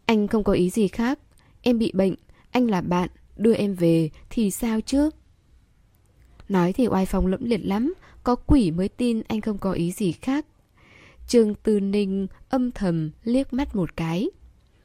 [0.07, 1.19] anh không có ý gì khác,
[1.63, 2.15] em bị bệnh,
[2.51, 5.11] anh là bạn, đưa em về thì sao chứ?
[6.49, 9.93] Nói thì oai phong lẫm liệt lắm, có quỷ mới tin anh không có ý
[9.93, 10.47] gì khác.
[11.27, 14.31] Trương Tư Ninh âm thầm liếc mắt một cái.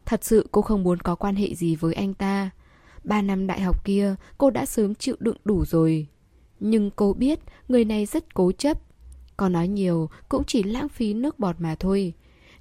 [0.06, 2.50] Thật sự cô không muốn có quan hệ gì với anh ta.
[3.04, 6.08] Ba năm đại học kia cô đã sớm chịu đựng đủ rồi.
[6.60, 8.78] Nhưng cô biết người này rất cố chấp.
[9.38, 12.14] Có nói nhiều cũng chỉ lãng phí nước bọt mà thôi.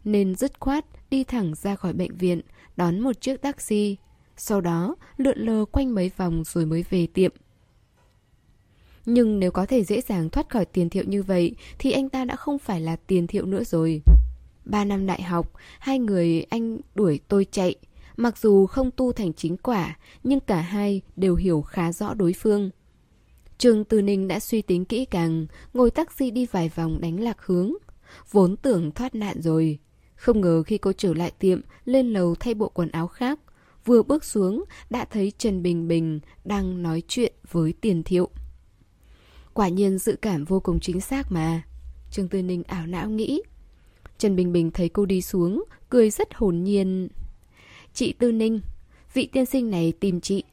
[0.05, 2.41] Nên dứt khoát đi thẳng ra khỏi bệnh viện,
[2.77, 3.97] đón một chiếc taxi.
[4.37, 7.33] Sau đó lượn lờ quanh mấy vòng rồi mới về tiệm.
[9.07, 12.25] Nhưng nếu có thể dễ dàng thoát khỏi tiền thiệu như vậy thì anh ta
[12.25, 14.03] đã không phải là tiền thiệu nữa rồi.
[14.65, 17.75] Ba năm đại học, hai người anh đuổi tôi chạy.
[18.17, 22.33] Mặc dù không tu thành chính quả, nhưng cả hai đều hiểu khá rõ đối
[22.33, 22.71] phương.
[23.59, 27.37] Trường Từ Ninh đã suy tính kỹ càng, ngồi taxi đi vài vòng đánh lạc
[27.41, 27.73] hướng.
[28.31, 29.79] Vốn tưởng thoát nạn rồi.
[30.19, 33.41] Không ngờ khi cô trở lại tiệm, lên lầu thay bộ quần áo khác.
[33.85, 38.29] Vừa bước xuống, đã thấy Trần Bình Bình đang nói chuyện với tiền thiệu.
[39.55, 41.63] Quả nhiên dự cảm vô cùng chính xác mà.
[42.11, 43.43] Trương Tư Ninh ảo não nghĩ.
[44.19, 47.09] Trần Bình Bình thấy cô đi xuống, cười rất hồn nhiên.
[47.95, 48.61] Chị Tư Ninh,
[49.15, 50.45] vị tiên sinh này tìm chị.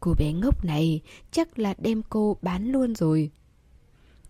[0.00, 3.30] Cô bé ngốc này chắc là đem cô bán luôn rồi.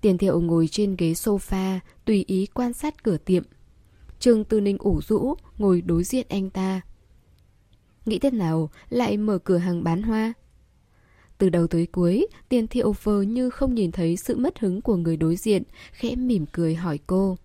[0.01, 3.43] Tiền thiệu ngồi trên ghế sofa, tùy ý quan sát cửa tiệm.
[4.21, 6.81] Trương Tư Ninh ủ rũ, ngồi đối diện anh ta.
[8.07, 10.33] Nghĩ thế nào lại mở cửa hàng bán hoa?
[11.39, 14.97] Từ đầu tới cuối, tiền thiệu vờ như không nhìn thấy sự mất hứng của
[14.97, 17.37] người đối diện, khẽ mỉm cười hỏi cô.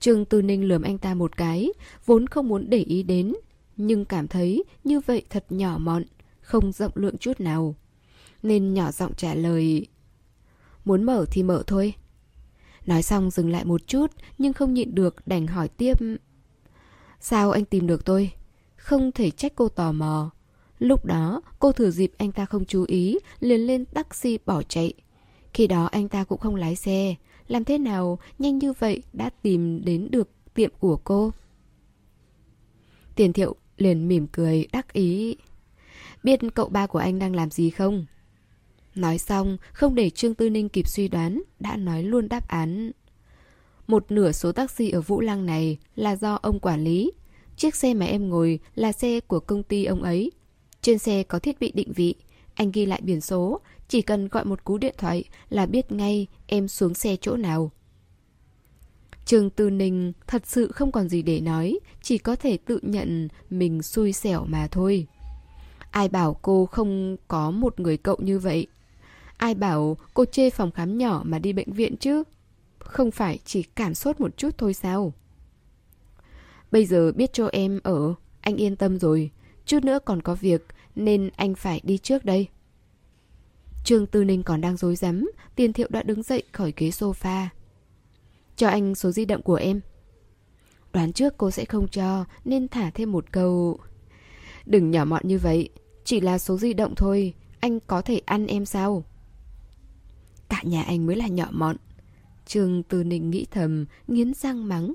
[0.00, 1.72] Trương Tư Ninh lườm anh ta một cái,
[2.06, 3.34] vốn không muốn để ý đến,
[3.76, 6.04] nhưng cảm thấy như vậy thật nhỏ mọn,
[6.40, 7.74] không rộng lượng chút nào.
[8.42, 9.86] Nên nhỏ giọng trả lời
[10.84, 11.94] Muốn mở thì mở thôi
[12.86, 15.98] Nói xong dừng lại một chút, Nhưng không nhịn được đành hỏi tiếp.
[17.20, 18.30] Sao anh tìm được tôi?
[18.76, 20.30] Không thể trách cô tò mò.
[20.78, 24.92] Lúc đó, cô thử dịp anh ta không chú ý, liền lên taxi bỏ chạy.
[25.54, 27.14] Khi đó anh ta cũng không lái xe.
[27.48, 31.32] Làm thế nào nhanh như vậy đã tìm đến được tiệm của cô?
[33.14, 35.36] Tiền thiệu liền mỉm cười đắc ý.
[36.22, 38.06] Biết cậu ba của anh đang làm gì không?
[38.94, 42.90] Nói xong, không để Trương Tư Ninh kịp suy đoán, đã nói luôn đáp án.
[43.86, 47.12] Một nửa số taxi ở Vũ Lăng này là do ông quản lý.
[47.56, 50.32] Chiếc xe mà em ngồi là xe của công ty ông ấy.
[50.82, 52.14] Trên xe có thiết bị định vị.
[52.54, 56.26] Anh ghi lại biển số, chỉ cần gọi một cú điện thoại là biết ngay
[56.46, 57.70] em xuống xe chỗ nào.
[59.24, 63.28] Trương Tư Ninh thật sự không còn gì để nói, chỉ có thể tự nhận
[63.50, 65.06] mình xui xẻo mà thôi.
[65.90, 68.66] Ai bảo cô không có một người cậu như vậy?
[69.36, 72.22] Ai bảo cô chê phòng khám nhỏ mà đi bệnh viện chứ?
[72.78, 75.12] Không phải chỉ cảm sốt một chút thôi sao?
[76.70, 79.30] Bây giờ biết cho em ở, anh yên tâm rồi.
[79.66, 82.48] Chút nữa còn có việc, nên anh phải đi trước đây.
[83.84, 87.46] Trương Tư Ninh còn đang dối rắm Tiền thiệu đã đứng dậy khỏi ghế sofa.
[88.56, 89.80] Cho anh số di động của em.
[90.92, 93.78] Đoán trước cô sẽ không cho, nên thả thêm một câu.
[94.66, 95.68] Đừng nhỏ mọn như vậy,
[96.04, 99.04] chỉ là số di động thôi, anh có thể ăn em sao?
[100.48, 101.76] Cả nhà anh mới là nhỏ mọn.
[102.46, 104.94] Trương Tư Ninh nghĩ thầm, nghiến răng mắng.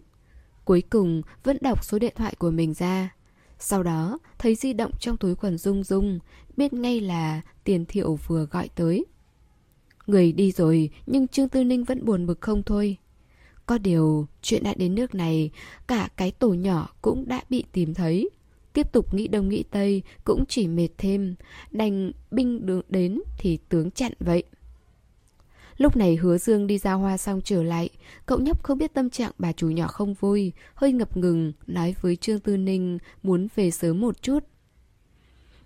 [0.66, 3.16] Cuối cùng vẫn đọc số điện thoại của mình ra.
[3.60, 6.20] Sau đó thấy di động trong túi quần rung rung,
[6.58, 9.06] biết ngay là tiền thiệu vừa gọi tới.
[10.08, 12.97] Người đi rồi nhưng Trương Tư Ninh vẫn buồn bực không thôi.
[13.66, 15.52] Có điều, chuyện đã đến nước này,
[15.88, 18.30] cả cái tổ nhỏ cũng đã bị tìm thấy.
[18.74, 21.36] Tiếp tục nghĩ đông nghĩ tây cũng chỉ mệt thêm,
[21.72, 24.43] đành binh đường đến thì tướng chặn vậy.
[25.80, 27.90] Lúc này hứa dương đi ra hoa xong trở lại
[28.26, 31.96] Cậu nhóc không biết tâm trạng bà chủ nhỏ không vui Hơi ngập ngừng Nói
[32.02, 34.40] với Trương Tư Ninh Muốn về sớm một chút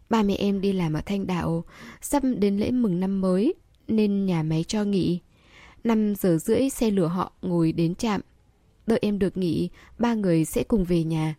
[0.10, 1.64] Ba mẹ em đi làm ở Thanh Đạo
[2.02, 3.54] Sắp đến lễ mừng năm mới
[3.88, 5.20] Nên nhà máy cho nghỉ
[5.84, 8.22] 5 giờ rưỡi xe lửa họ ngồi đến trạm.
[8.88, 11.36] Đợi em được nghỉ, ba người sẽ cùng về nhà.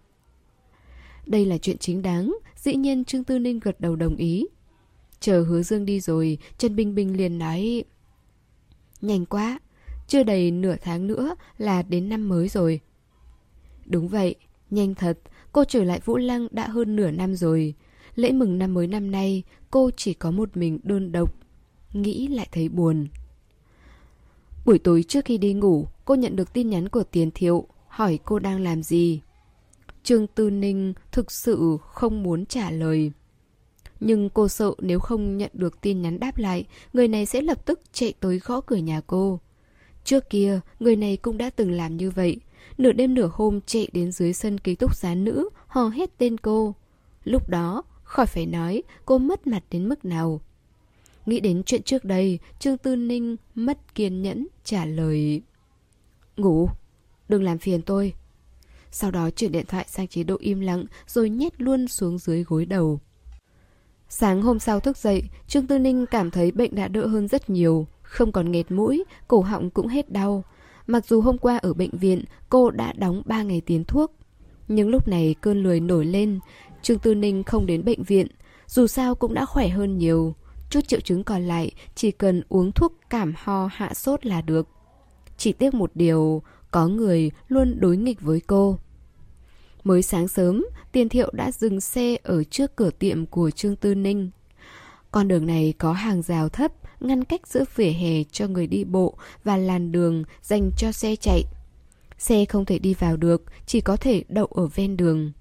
[1.27, 4.47] Đây là chuyện chính đáng, dĩ nhiên Trương Tư Ninh gật đầu đồng ý.
[5.21, 7.85] Chờ hứa dương đi rồi, Trần Bình Bình liền nói...
[9.05, 9.59] Nhanh quá,
[10.07, 12.81] chưa đầy nửa tháng nữa là đến năm mới rồi.
[13.87, 14.35] Đúng vậy,
[14.71, 15.19] nhanh thật,
[15.53, 17.75] cô trở lại Vũ Lăng đã hơn nửa năm rồi.
[18.15, 21.35] Lễ mừng năm mới năm nay, cô chỉ có một mình đơn độc.
[21.93, 23.09] Nghĩ lại thấy buồn.
[24.65, 28.19] Buổi tối trước khi đi ngủ, cô nhận được tin nhắn của Tiền Thiệu, hỏi
[28.25, 29.21] cô đang làm gì.
[30.03, 33.13] Trương Tư Ninh thực sự không muốn trả lời.
[34.01, 37.65] Nhưng cô sợ nếu không nhận được tin nhắn đáp lại, người này sẽ lập
[37.65, 39.41] tức chạy tới gõ cửa nhà cô.
[40.05, 42.41] Trước kia, người này cũng đã từng làm như vậy.
[42.79, 46.39] Nửa đêm nửa hôm chạy đến dưới sân ký túc xá nữ, hò hét tên
[46.39, 46.75] cô.
[47.25, 50.41] Lúc đó, khỏi phải nói cô mất mặt đến mức nào.
[51.27, 55.43] Nghĩ đến chuyện trước đây, Trương Tư Ninh mất kiên nhẫn trả lời
[56.37, 56.69] Ngủ,
[57.29, 58.15] đừng làm phiền tôi.
[58.91, 62.45] Sau đó chuyển điện thoại sang chế độ im lặng rồi nhét luôn xuống dưới
[62.45, 63.01] gối đầu.
[64.17, 67.51] Sáng hôm sau thức dậy, Trương Tư Ninh cảm thấy bệnh đã đỡ hơn rất
[67.51, 70.45] nhiều, không còn nghẹt mũi, cổ họng cũng hết đau.
[70.87, 74.13] Mặc dù hôm qua ở bệnh viện, cô đã đóng 3 ngày tiến thuốc.
[74.69, 76.39] Nhưng lúc này cơn lười nổi lên,
[76.83, 78.27] Trương Tư Ninh không đến bệnh viện,
[78.67, 80.35] dù sao cũng đã khỏe hơn nhiều.
[80.71, 84.69] Chút triệu chứng còn lại chỉ cần uống thuốc cảm ho hạ sốt là được.
[85.37, 88.79] Chỉ tiếc một điều, có người luôn đối nghịch với cô.
[89.85, 93.95] Mới sáng sớm, Tiền Thiệu đã dừng xe ở trước cửa tiệm của Trương Tư
[93.95, 94.31] Ninh.
[95.11, 98.85] Con đường này có hàng rào thấp, ngăn cách giữa vỉa hè cho người đi
[98.85, 101.45] bộ và làn đường dành cho xe chạy.
[102.19, 105.33] Xe không thể đi vào được, chỉ có thể đậu ở ven đường.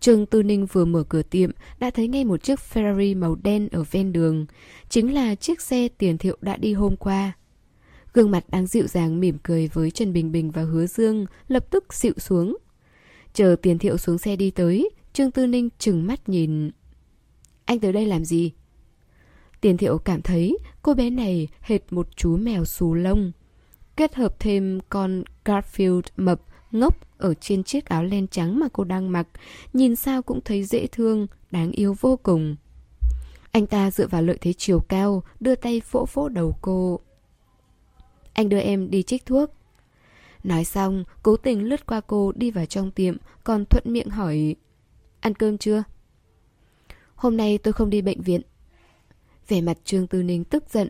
[0.00, 3.68] Trương Tư Ninh vừa mở cửa tiệm đã thấy ngay một chiếc Ferrari màu đen
[3.72, 4.46] ở ven đường.
[4.88, 7.32] Chính là chiếc xe tiền thiệu đã đi hôm qua.
[8.14, 11.70] Gương mặt đang dịu dàng mỉm cười với Trần Bình Bình và Hứa Dương lập
[11.70, 12.56] tức xịu xuống.
[13.32, 16.70] Chờ tiền thiệu xuống xe đi tới, Trương Tư Ninh chừng mắt nhìn.
[17.64, 18.52] Anh tới đây làm gì?
[19.60, 23.32] Tiền thiệu cảm thấy cô bé này hệt một chú mèo xù lông.
[23.96, 26.40] Kết hợp thêm con Garfield mập
[26.72, 29.28] ngốc ở trên chiếc áo len trắng mà cô đang mặc,
[29.72, 32.56] nhìn sao cũng thấy dễ thương, đáng yêu vô cùng.
[33.52, 37.00] Anh ta dựa vào lợi thế chiều cao, đưa tay phỗ phỗ đầu cô.
[38.32, 39.50] Anh đưa em đi trích thuốc.
[40.44, 44.56] Nói xong, cố tình lướt qua cô đi vào trong tiệm, còn thuận miệng hỏi
[45.20, 45.82] Ăn cơm chưa?
[47.14, 48.40] Hôm nay tôi không đi bệnh viện.
[49.48, 50.88] Vẻ mặt Trương Tư Ninh tức giận.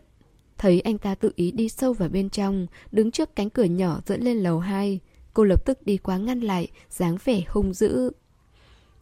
[0.57, 3.99] Thấy anh ta tự ý đi sâu vào bên trong, đứng trước cánh cửa nhỏ
[4.05, 4.99] dẫn lên lầu 2.
[5.33, 8.11] Cô lập tức đi qua ngăn lại, dáng vẻ hung dữ.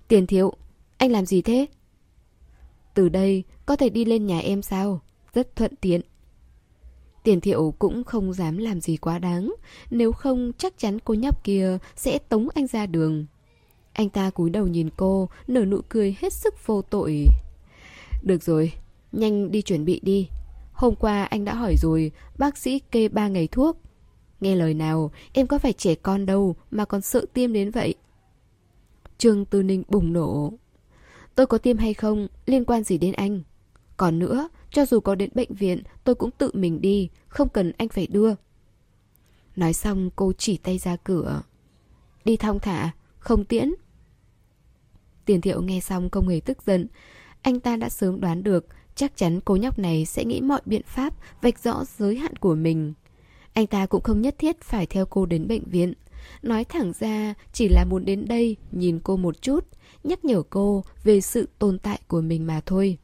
[0.07, 0.53] Tiền thiếu,
[0.97, 1.65] anh làm gì thế?
[2.93, 5.01] Từ đây, có thể đi lên nhà em sao?
[5.33, 6.01] Rất thuận tiện.
[7.23, 9.53] Tiền thiệu cũng không dám làm gì quá đáng,
[9.91, 13.25] nếu không chắc chắn cô nhóc kia sẽ tống anh ra đường.
[13.93, 17.25] Anh ta cúi đầu nhìn cô, nở nụ cười hết sức vô tội.
[18.23, 18.73] Được rồi,
[19.11, 20.27] nhanh đi chuẩn bị đi.
[20.73, 23.77] Hôm qua anh đã hỏi rồi, bác sĩ kê ba ngày thuốc.
[24.39, 27.95] Nghe lời nào, em có phải trẻ con đâu mà còn sợ tiêm đến vậy.
[29.17, 30.53] Trương Tư Ninh bùng nổ.
[31.35, 33.41] Tôi có tiêm hay không, liên quan gì đến anh?
[33.97, 37.71] Còn nữa, cho dù có đến bệnh viện, tôi cũng tự mình đi, không cần
[37.77, 38.33] anh phải đưa.
[39.55, 41.41] Nói xong cô chỉ tay ra cửa.
[42.25, 43.73] Đi thong thả, không tiễn.
[45.25, 46.87] Tiền thiệu nghe xong không hề tức giận.
[47.41, 48.65] Anh ta đã sớm đoán được
[48.99, 52.55] chắc chắn cô nhóc này sẽ nghĩ mọi biện pháp vạch rõ giới hạn của
[52.55, 52.93] mình.
[53.53, 55.93] Anh ta cũng không nhất thiết phải theo cô đến bệnh viện.
[56.41, 59.65] Nói thẳng ra chỉ là muốn đến đây nhìn cô một chút,
[60.03, 62.97] nhắc nhở cô về sự tồn tại của mình mà thôi.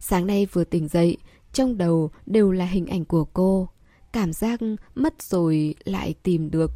[0.00, 1.16] Sáng nay vừa tỉnh dậy,
[1.52, 3.68] trong đầu đều là hình ảnh của cô.
[4.12, 4.60] Cảm giác
[4.94, 6.70] mất rồi lại tìm được.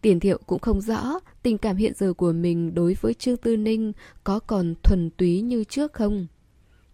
[0.00, 3.56] Tiền thiệu cũng không rõ tình cảm hiện giờ của mình đối với Trương Tư
[3.56, 3.92] Ninh
[4.24, 6.26] có còn thuần túy như trước không.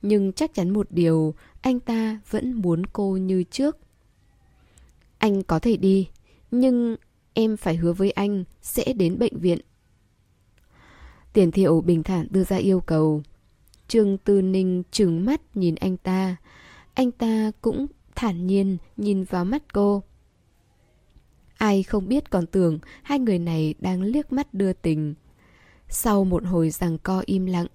[0.03, 3.77] Nhưng chắc chắn một điều, anh ta vẫn muốn cô như trước.
[5.19, 6.09] Anh có thể đi,
[6.51, 6.97] nhưng
[7.35, 9.59] em phải hứa với anh sẽ đến bệnh viện.
[11.33, 13.23] Tiền thiệu bình thản đưa ra yêu cầu.
[13.89, 16.37] Trương Tư Ninh trừng mắt nhìn anh ta.
[16.95, 20.03] Anh ta cũng thản nhiên nhìn vào mắt cô.
[21.59, 25.15] Ai không biết còn tưởng hai người này đang liếc mắt đưa tình.
[25.89, 27.67] Sau một hồi rằng co im lặng,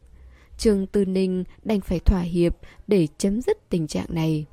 [0.57, 2.57] Trương Tư Ninh đành phải thỏa hiệp
[2.87, 4.45] để chấm dứt tình trạng này.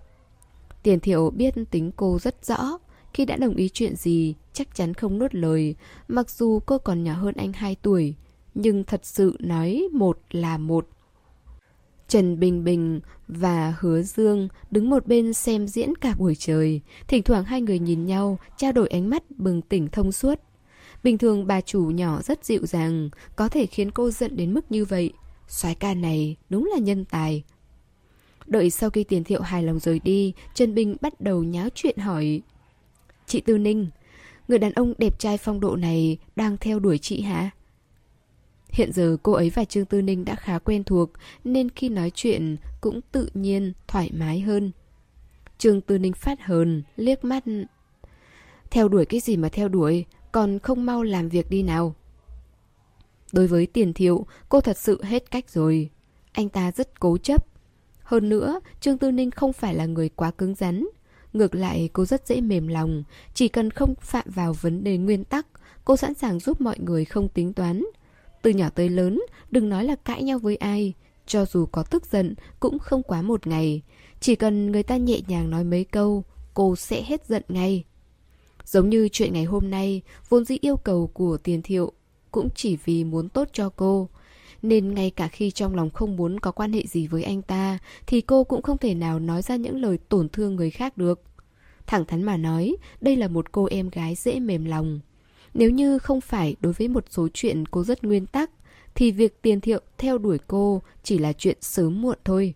[0.83, 2.79] Tiền thiệu biết tính cô rất rõ,
[3.15, 5.75] khi đã đồng ý chuyện gì chắc chắn không nuốt lời,
[6.09, 8.15] mặc dù cô còn nhỏ hơn anh 2 tuổi,
[8.55, 10.89] nhưng thật sự nói một là một.
[12.11, 16.81] Trần Bình Bình và Hứa Dương đứng một bên xem diễn cả buổi trời.
[17.09, 20.41] Thỉnh thoảng hai người nhìn nhau, trao đổi ánh mắt bừng tỉnh thông suốt.
[21.03, 24.73] Bình thường bà chủ nhỏ rất dịu dàng, có thể khiến cô giận đến mức
[24.73, 25.13] như vậy.
[25.49, 27.43] soái ca này đúng là nhân tài.
[28.47, 31.99] Đợi sau khi tiền thiệu hài lòng rời đi, Trần Bình bắt đầu nháo chuyện
[31.99, 32.41] hỏi.
[33.27, 33.89] Chị Tư Ninh,
[34.49, 37.51] người đàn ông đẹp trai phong độ này đang theo đuổi chị hả?
[38.73, 41.11] Hiện giờ cô ấy và Trương Tư Ninh đã khá quen thuộc
[41.45, 44.71] nên khi nói chuyện cũng tự nhiên, thoải mái hơn.
[45.59, 47.45] Trương Tư Ninh phát hờn, liếc mắt.
[48.71, 51.95] Theo đuổi cái gì mà theo đuổi, còn không mau làm việc đi nào.
[53.33, 55.91] Đối với tiền thiệu, cô thật sự hết cách rồi.
[56.33, 57.47] Anh ta rất cố chấp.
[58.03, 60.87] Hơn nữa, Trương Tư Ninh không phải là người quá cứng rắn.
[61.33, 63.03] Ngược lại, cô rất dễ mềm lòng.
[63.35, 65.47] Chỉ cần không phạm vào vấn đề nguyên tắc,
[65.85, 67.83] cô sẵn sàng giúp mọi người không tính toán.
[68.43, 70.95] Từ nhỏ tới lớn, đừng nói là cãi nhau với ai.
[71.27, 73.83] Cho dù có tức giận, cũng không quá một ngày.
[74.21, 76.25] Chỉ cần người ta nhẹ nhàng nói mấy câu,
[76.55, 77.85] cô sẽ hết giận ngay.
[78.65, 81.93] Giống như chuyện ngày hôm nay, vốn dĩ yêu cầu của tiền thiệu
[82.31, 84.09] cũng chỉ vì muốn tốt cho cô.
[84.63, 87.79] Nên ngay cả khi trong lòng không muốn có quan hệ gì với anh ta,
[88.07, 91.23] thì cô cũng không thể nào nói ra những lời tổn thương người khác được.
[91.87, 95.01] Thẳng thắn mà nói, đây là một cô em gái dễ mềm lòng.
[95.55, 98.51] Nếu như không phải đối với một số chuyện cô rất nguyên tắc,
[98.95, 102.55] thì việc tiền thiệu theo đuổi cô chỉ là chuyện sớm muộn thôi.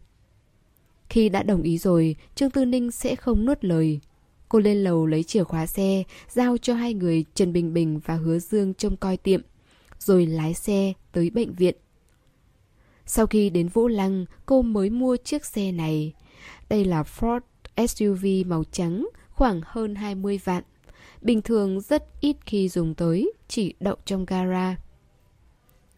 [1.09, 4.01] Khi đã đồng ý rồi, Trương Tư Ninh sẽ không nuốt lời.
[4.49, 8.15] Cô lên lầu lấy chìa khóa xe, giao cho hai người Trần Bình Bình và
[8.15, 9.41] Hứa Dương trông coi tiệm,
[9.99, 11.75] rồi lái xe tới bệnh viện.
[13.07, 16.13] Sau khi đến Vũ Lăng, cô mới mua chiếc xe này.
[16.69, 17.41] Đây là Ford
[17.89, 20.65] SUV màu trắng, khoảng hơn 20 vạn.
[21.25, 24.77] Bình thường rất ít khi dùng tới, chỉ đậu trong gara.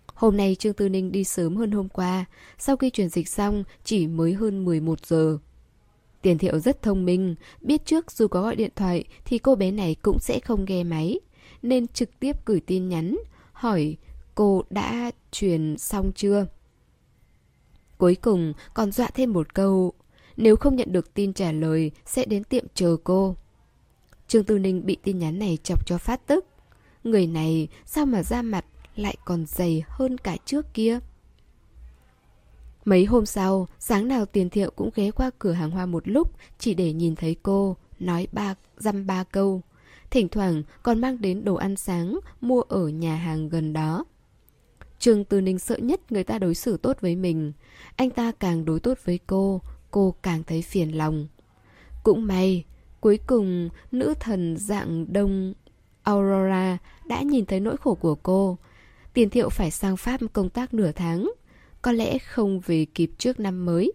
[0.06, 2.24] Hôm nay Trương Tư Ninh đi sớm hơn hôm qua,
[2.58, 5.38] sau khi chuyển dịch xong chỉ mới hơn 11 giờ.
[6.22, 9.70] Tiền thiệu rất thông minh, biết trước dù có gọi điện thoại thì cô bé
[9.70, 11.20] này cũng sẽ không nghe máy,
[11.62, 13.16] nên trực tiếp gửi tin nhắn,
[13.52, 13.96] hỏi
[14.34, 16.46] cô đã truyền xong chưa.
[17.98, 19.92] Cuối cùng còn dọa thêm một câu,
[20.36, 23.36] nếu không nhận được tin trả lời sẽ đến tiệm chờ cô.
[24.28, 26.46] Trương Tư Ninh bị tin nhắn này chọc cho phát tức.
[27.04, 28.64] Người này sao mà ra mặt
[28.96, 30.98] lại còn dày hơn cả trước kia?
[32.84, 36.32] Mấy hôm sau, sáng nào tiền thiệu cũng ghé qua cửa hàng hoa một lúc
[36.58, 39.62] chỉ để nhìn thấy cô, nói ba, dăm ba câu.
[40.10, 44.04] Thỉnh thoảng còn mang đến đồ ăn sáng mua ở nhà hàng gần đó.
[44.98, 47.52] Trương Tư Ninh sợ nhất người ta đối xử tốt với mình.
[47.96, 49.60] Anh ta càng đối tốt với cô,
[49.90, 51.26] cô càng thấy phiền lòng.
[52.02, 52.64] Cũng may,
[53.00, 55.54] cuối cùng nữ thần dạng đông
[56.02, 58.58] Aurora đã nhìn thấy nỗi khổ của cô.
[59.12, 61.32] Tiền thiệu phải sang Pháp công tác nửa tháng
[61.82, 63.92] có lẽ không về kịp trước năm mới.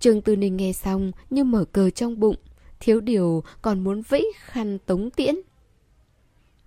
[0.00, 2.36] Trương Tư Ninh nghe xong như mở cờ trong bụng,
[2.80, 5.34] thiếu điều còn muốn vẫy khăn tống tiễn.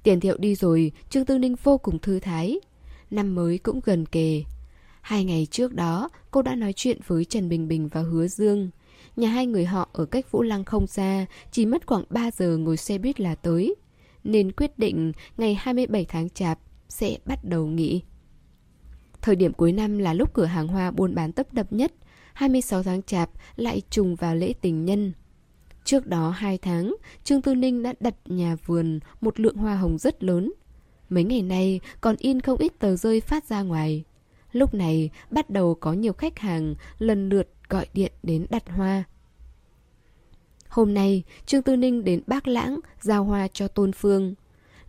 [0.03, 2.59] Tiền thiệu đi rồi, Trương Tư Ninh vô cùng thư thái.
[3.11, 4.43] Năm mới cũng gần kề.
[5.01, 8.69] Hai ngày trước đó, cô đã nói chuyện với Trần Bình Bình và Hứa Dương.
[9.17, 12.57] Nhà hai người họ ở cách Vũ Lăng không xa, chỉ mất khoảng 3 giờ
[12.57, 13.75] ngồi xe buýt là tới.
[14.23, 16.59] Nên quyết định ngày 27 tháng Chạp
[16.89, 18.01] sẽ bắt đầu nghỉ.
[19.21, 21.93] Thời điểm cuối năm là lúc cửa hàng hoa buôn bán tấp đập nhất,
[22.33, 25.13] 26 tháng chạp lại trùng vào lễ tình nhân.
[25.83, 29.97] Trước đó 2 tháng, Trương Tư Ninh đã đặt nhà vườn một lượng hoa hồng
[29.97, 30.53] rất lớn.
[31.09, 34.03] Mấy ngày nay còn in không ít tờ rơi phát ra ngoài.
[34.51, 39.03] Lúc này bắt đầu có nhiều khách hàng lần lượt gọi điện đến đặt hoa.
[40.69, 44.33] Hôm nay, Trương Tư Ninh đến Bác Lãng giao hoa cho Tôn Phương.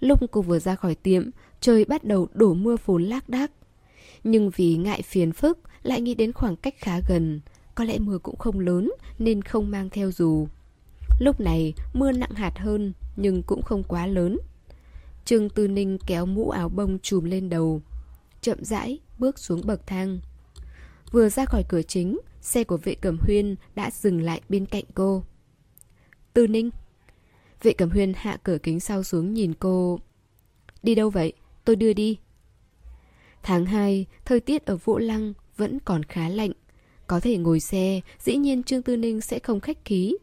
[0.01, 3.51] Lúc cô vừa ra khỏi tiệm, trời bắt đầu đổ mưa phùn lác đác.
[4.25, 7.41] Nhưng vì ngại phiền phức Lại nghĩ đến khoảng cách khá gần
[7.75, 10.49] Có lẽ mưa cũng không lớn Nên không mang theo dù
[11.19, 14.39] Lúc này mưa nặng hạt hơn Nhưng cũng không quá lớn
[15.25, 17.83] Trương Tư Ninh kéo mũ áo bông trùm lên đầu
[18.41, 20.19] Chậm rãi bước xuống bậc thang
[21.11, 22.19] Vừa ra khỏi cửa chính
[22.49, 25.25] Xe của vệ cẩm huyên đã dừng lại bên cạnh cô
[26.33, 26.71] Tư Ninh
[27.63, 30.01] Vệ cẩm huyên hạ cửa kính sau xuống nhìn cô
[30.83, 31.33] Đi đâu vậy?
[31.65, 32.19] Tôi đưa đi
[33.43, 36.53] Tháng 2, thời tiết ở Vũ Lăng vẫn còn khá lạnh.
[37.07, 40.17] Có thể ngồi xe, dĩ nhiên Trương Tư Ninh sẽ không khách khí.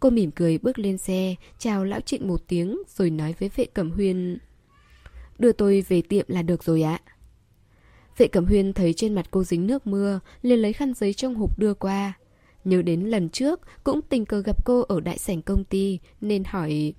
[0.00, 3.64] Cô mỉm cười bước lên xe, chào lão trịnh một tiếng rồi nói với vệ
[3.64, 4.38] cẩm huyên.
[5.38, 7.00] Đưa tôi về tiệm là được rồi ạ.
[8.18, 11.34] Vệ cẩm huyên thấy trên mặt cô dính nước mưa, liền lấy khăn giấy trong
[11.34, 12.12] hộp đưa qua.
[12.64, 16.44] Nhớ đến lần trước, cũng tình cờ gặp cô ở đại sảnh công ty, nên
[16.44, 16.94] hỏi...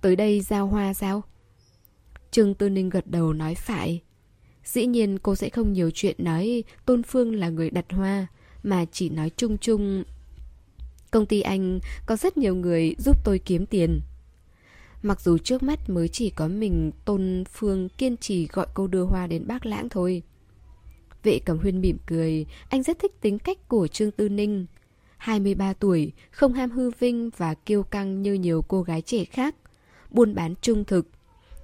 [0.00, 1.22] Tới đây giao hoa sao?
[2.30, 4.02] Trương Tư Ninh gật đầu nói phải.
[4.64, 8.26] Dĩ nhiên cô sẽ không nhiều chuyện nói Tôn Phương là người đặt hoa,
[8.62, 10.04] mà chỉ nói chung chung.
[11.10, 14.00] Công ty anh có rất nhiều người giúp tôi kiếm tiền.
[15.02, 19.04] Mặc dù trước mắt mới chỉ có mình Tôn Phương kiên trì gọi cô đưa
[19.04, 20.22] hoa đến bác lãng thôi.
[21.22, 24.66] Vệ Cẩm Huyên mỉm cười, anh rất thích tính cách của Trương Tư Ninh.
[25.16, 29.54] 23 tuổi, không ham hư vinh và kiêu căng như nhiều cô gái trẻ khác.
[30.10, 31.06] Buôn bán trung thực.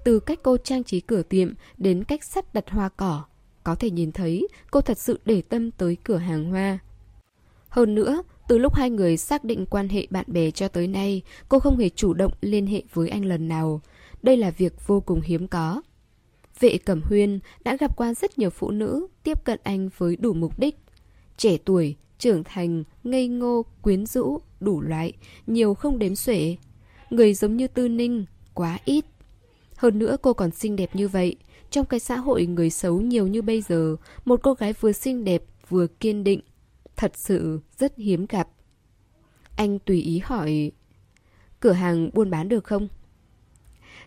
[0.05, 3.24] Từ cách cô trang trí cửa tiệm đến cách sắp đặt hoa cỏ.
[3.64, 6.78] Có thể nhìn thấy cô thật sự để tâm tới cửa hàng hoa.
[7.68, 11.22] Hơn nữa, từ lúc hai người xác định quan hệ bạn bè cho tới nay,
[11.49, 13.80] cô không hề chủ động liên hệ với anh lần nào.
[14.22, 15.82] Đây là việc vô cùng hiếm có.
[16.61, 20.32] Vệ Cẩm Huyên đã gặp qua rất nhiều phụ nữ tiếp cận anh với đủ
[20.32, 20.76] mục đích.
[21.36, 25.12] Trẻ tuổi, trưởng thành, ngây ngô, quyến rũ, đủ loại,
[25.47, 26.57] nhiều không đếm xuể.
[27.11, 28.24] Người giống như Tư Ninh,
[28.55, 29.05] quá ít.
[29.76, 31.36] Hơn nữa cô còn xinh đẹp như vậy.
[31.70, 35.24] Trong cái xã hội người xấu nhiều như bây giờ, một cô gái vừa xinh
[35.24, 36.40] đẹp, vừa kiên định.
[36.97, 38.49] Thật sự rất hiếm gặp.
[39.57, 40.72] Anh tùy ý hỏi,
[41.61, 42.88] cửa hàng buôn bán được không?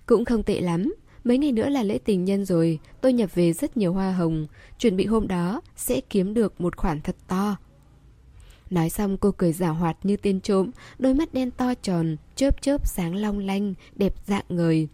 [0.05, 0.93] Cũng không tệ lắm,
[1.27, 4.47] Mấy ngày nữa là lễ tình nhân rồi, tôi nhập về rất nhiều hoa hồng,
[4.79, 7.57] chuẩn bị hôm đó sẽ kiếm được một khoản thật to.
[8.69, 12.61] Nói xong cô cười giả hoạt như tên trộm, đôi mắt đen to tròn, chớp
[12.61, 14.87] chớp sáng long lanh, đẹp dạng người.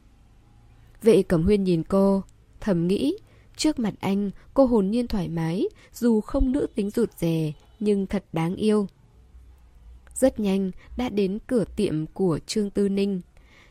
[1.02, 2.24] Vệ Cẩm Huyên nhìn cô,
[2.62, 3.18] thầm nghĩ,
[3.58, 8.08] trước mặt anh cô hồn nhiên thoải mái, dù không nữ tính rụt rè, nhưng
[8.08, 8.88] thật đáng yêu.
[10.14, 13.22] Rất nhanh đã đến cửa tiệm của Trương Tư Ninh.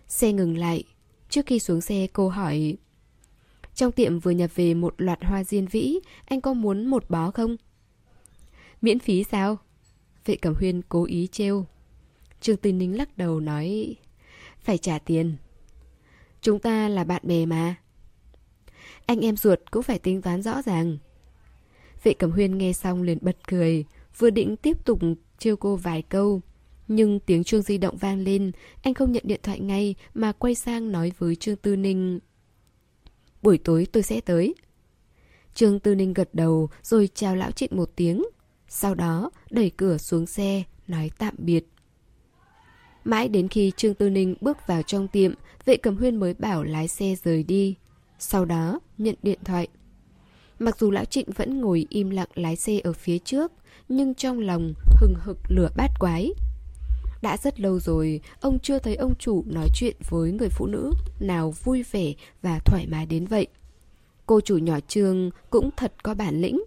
[0.08, 0.84] Xe ngừng lại,
[1.32, 2.76] Trước khi xuống xe cô hỏi
[3.74, 7.30] Trong tiệm vừa nhập về một loạt hoa diên vĩ Anh có muốn một bó
[7.30, 7.56] không?
[8.82, 9.56] Miễn phí sao?
[10.24, 11.66] Vệ Cẩm Huyên cố ý trêu
[12.40, 13.96] Trương Tư Ninh lắc đầu nói
[14.60, 15.36] Phải trả tiền
[16.40, 17.74] Chúng ta là bạn bè mà
[19.06, 20.98] Anh em ruột cũng phải tính toán rõ ràng
[22.02, 23.84] Vệ Cẩm Huyên nghe xong liền bật cười
[24.18, 24.98] Vừa định tiếp tục
[25.38, 26.40] trêu cô vài câu
[26.88, 30.54] nhưng tiếng chuông di động vang lên, anh không nhận điện thoại ngay mà quay
[30.54, 32.18] sang nói với Trương Tư Ninh.
[33.42, 34.54] Buổi tối tôi sẽ tới.
[35.54, 38.24] Trương Tư Ninh gật đầu rồi chào lão trịnh một tiếng.
[38.68, 41.64] Sau đó đẩy cửa xuống xe, nói tạm biệt.
[43.04, 45.34] Mãi đến khi Trương Tư Ninh bước vào trong tiệm,
[45.64, 47.76] vệ cầm huyên mới bảo lái xe rời đi.
[48.18, 49.68] Sau đó nhận điện thoại.
[50.62, 53.52] Mặc dù lão trịnh vẫn ngồi im lặng lái xe ở phía trước,
[53.88, 56.32] nhưng trong lòng hừng hực lửa bát quái.
[57.22, 60.92] Đã rất lâu rồi, ông chưa thấy ông chủ nói chuyện với người phụ nữ
[61.20, 63.46] nào vui vẻ và thoải mái đến vậy.
[64.26, 66.62] Cô chủ nhỏ Trương cũng thật có bản lĩnh.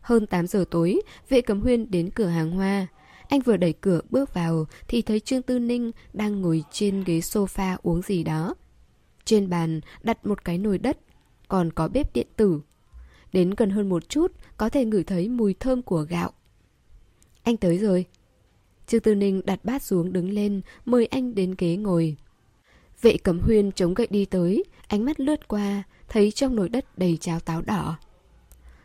[0.00, 2.86] Hơn 8 giờ tối, vệ cầm huyên đến cửa hàng hoa.
[3.28, 7.18] Anh vừa đẩy cửa bước vào thì thấy Trương Tư Ninh đang ngồi trên ghế
[7.18, 8.54] sofa uống gì đó.
[9.24, 10.98] Trên bàn đặt một cái nồi đất,
[11.52, 12.60] còn có bếp điện tử.
[13.32, 16.32] Đến gần hơn một chút, có thể ngửi thấy mùi thơm của gạo.
[17.42, 18.06] Anh tới rồi.
[18.86, 22.16] Trương Tư Ninh đặt bát xuống đứng lên, mời anh đến ghế ngồi.
[23.00, 26.98] Vệ cẩm huyên chống gậy đi tới, ánh mắt lướt qua, thấy trong nồi đất
[26.98, 27.98] đầy cháo táo đỏ.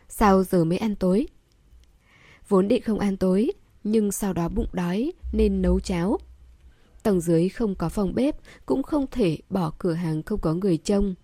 [0.08, 1.26] Sao giờ mới ăn tối?
[2.48, 3.52] Vốn định không ăn tối,
[3.84, 6.18] nhưng sau đó bụng đói nên nấu cháo.
[7.02, 10.76] Tầng dưới không có phòng bếp, cũng không thể bỏ cửa hàng không có người
[10.76, 11.14] trông.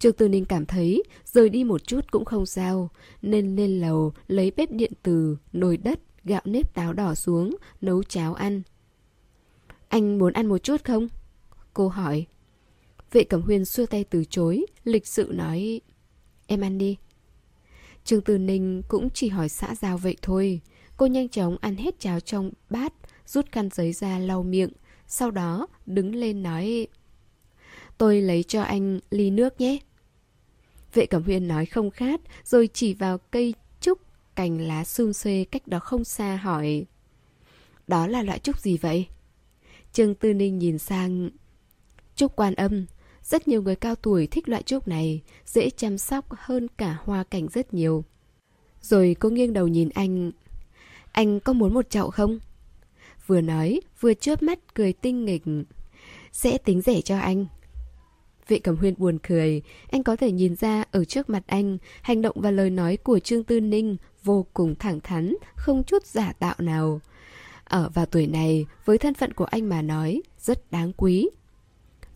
[0.00, 2.90] Trương Tư Ninh cảm thấy rời đi một chút cũng không sao,
[3.22, 8.02] nên lên lầu lấy bếp điện từ, nồi đất, gạo nếp táo đỏ xuống, nấu
[8.02, 8.62] cháo ăn.
[9.88, 11.08] Anh muốn ăn một chút không?
[11.74, 12.26] Cô hỏi.
[13.12, 15.80] Vệ Cẩm Huyên xua tay từ chối, lịch sự nói
[16.46, 16.96] Em ăn đi.
[18.04, 20.60] Trương Tư Ninh cũng chỉ hỏi xã giao vậy thôi.
[20.96, 22.92] Cô nhanh chóng ăn hết cháo trong bát,
[23.26, 24.72] rút khăn giấy ra lau miệng.
[25.06, 26.86] Sau đó đứng lên nói
[27.98, 29.78] Tôi lấy cho anh ly nước nhé.
[30.94, 33.98] Vệ Cẩm Huyên nói không khát, rồi chỉ vào cây trúc
[34.34, 36.84] cành lá xum xuê cách đó không xa hỏi
[37.86, 39.06] Đó là loại trúc gì vậy?
[39.92, 41.30] Trương Tư Ninh nhìn sang
[42.16, 42.86] Trúc quan âm
[43.22, 47.24] Rất nhiều người cao tuổi thích loại trúc này Dễ chăm sóc hơn cả hoa
[47.24, 48.04] cảnh rất nhiều
[48.82, 50.30] Rồi cô nghiêng đầu nhìn anh
[51.12, 52.38] Anh có muốn một chậu không?
[53.26, 55.42] Vừa nói vừa chớp mắt cười tinh nghịch
[56.32, 57.46] Sẽ tính rẻ cho anh
[58.48, 62.22] Vệ Cẩm Huyên buồn cười, anh có thể nhìn ra ở trước mặt anh, hành
[62.22, 66.32] động và lời nói của Trương Tư Ninh vô cùng thẳng thắn, không chút giả
[66.32, 67.00] tạo nào.
[67.64, 71.28] Ở vào tuổi này, với thân phận của anh mà nói, rất đáng quý.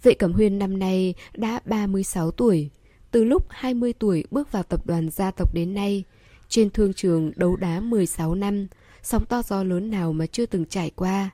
[0.03, 2.71] Vệ Cẩm Huyên năm nay đã 36 tuổi.
[3.11, 6.05] Từ lúc 20 tuổi bước vào tập đoàn gia tộc đến nay,
[6.49, 8.67] trên thương trường đấu đá 16 năm,
[9.03, 11.31] sóng to gió lớn nào mà chưa từng trải qua.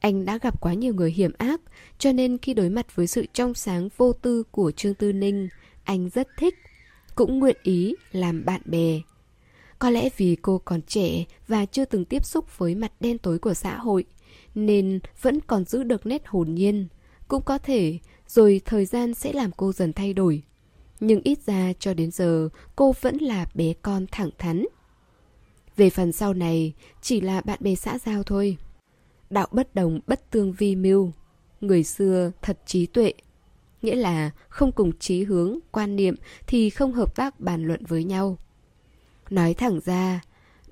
[0.00, 1.60] Anh đã gặp quá nhiều người hiểm ác,
[1.98, 5.48] cho nên khi đối mặt với sự trong sáng vô tư của Trương Tư Ninh,
[5.84, 6.54] anh rất thích.
[7.14, 9.00] cũng nguyện ý làm bạn bè.
[9.78, 13.38] Có lẽ vì cô còn trẻ và chưa từng tiếp xúc với mặt đen tối
[13.38, 14.04] của xã hội,
[14.54, 16.88] nên vẫn còn giữ được nét hồn nhiên.
[17.28, 17.98] Cũng có thể,
[18.28, 20.42] rồi thời gian sẽ làm cô dần thay đổi.
[21.00, 24.64] Nhưng ít ra cho đến giờ, cô vẫn là bé con thẳng thắn.
[25.76, 26.72] Về phần sau này,
[27.02, 28.56] chỉ là bạn bè xã giao thôi.
[29.30, 31.12] Đạo bất đồng bất tương vi mưu.
[31.60, 33.12] Người xưa thật trí tuệ.
[33.82, 36.14] Nghĩa là không cùng chí hướng, quan niệm
[36.46, 38.38] thì không hợp tác bàn luận với nhau.
[39.30, 40.20] Nói thẳng ra,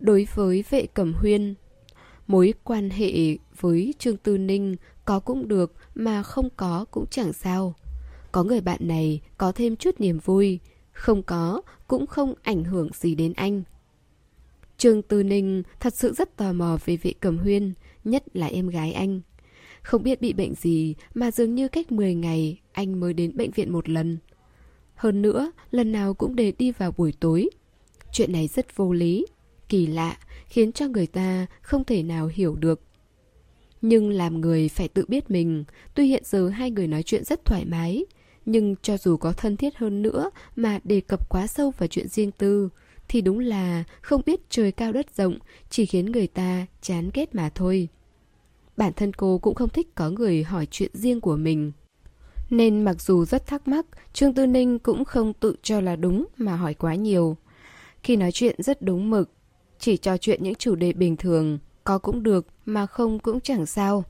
[0.01, 1.55] đối với vệ cẩm huyên,
[2.27, 7.33] mối quan hệ với Trương Tư Ninh có cũng được mà không có cũng chẳng
[7.33, 7.75] sao.
[8.33, 10.59] Có người bạn này có thêm chút niềm vui,
[10.93, 13.63] không có cũng không ảnh hưởng gì đến anh.
[14.79, 17.73] Trương Tư Ninh thật sự rất tò mò về vệ cầm huyên,
[18.11, 19.21] nhất là em gái anh.
[19.83, 23.51] Không biết bị bệnh gì mà dường như cách 10 ngày anh mới đến bệnh
[23.51, 24.19] viện một lần.
[24.95, 27.49] Hơn nữa, lần nào cũng để đi vào buổi tối.
[28.13, 29.27] Chuyện này rất vô lý,
[29.69, 32.81] kỳ lạ, khiến cho người ta không thể nào hiểu được.
[33.83, 37.45] Nhưng làm người phải tự biết mình, tuy hiện giờ hai người nói chuyện rất
[37.45, 38.05] thoải mái,
[38.47, 42.09] nhưng cho dù có thân thiết hơn nữa mà đề cập quá sâu vào chuyện
[42.09, 42.69] riêng tư,
[43.09, 45.39] thì đúng là không biết trời cao đất rộng,
[45.71, 47.89] chỉ khiến người ta chán ghét mà thôi.
[48.79, 51.72] Bản thân cô cũng không thích có người hỏi chuyện riêng của mình.
[52.51, 56.26] Nên mặc dù rất thắc mắc, Trương Tư Ninh cũng không tự cho là đúng
[56.37, 57.37] mà hỏi quá nhiều.
[58.03, 59.31] Khi nói chuyện rất đúng mực,
[59.79, 63.66] chỉ trò chuyện những chủ đề bình thường, có cũng được mà không cũng chẳng
[63.66, 64.05] sao.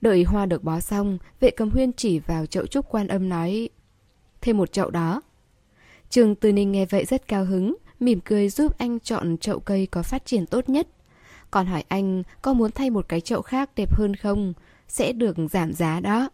[0.00, 3.68] Đợi hoa được bó xong, vệ cầm huyên chỉ vào chậu trúc quan âm nói
[4.40, 5.22] Thêm một chậu đó.
[6.10, 9.86] Trường Tư Ninh nghe vậy rất cao hứng, mỉm cười giúp anh chọn chậu cây
[9.86, 10.88] có phát triển tốt nhất.
[11.50, 14.52] Còn hỏi anh có muốn thay một cái chậu khác đẹp hơn không?
[14.88, 16.30] Sẽ được giảm giá đó.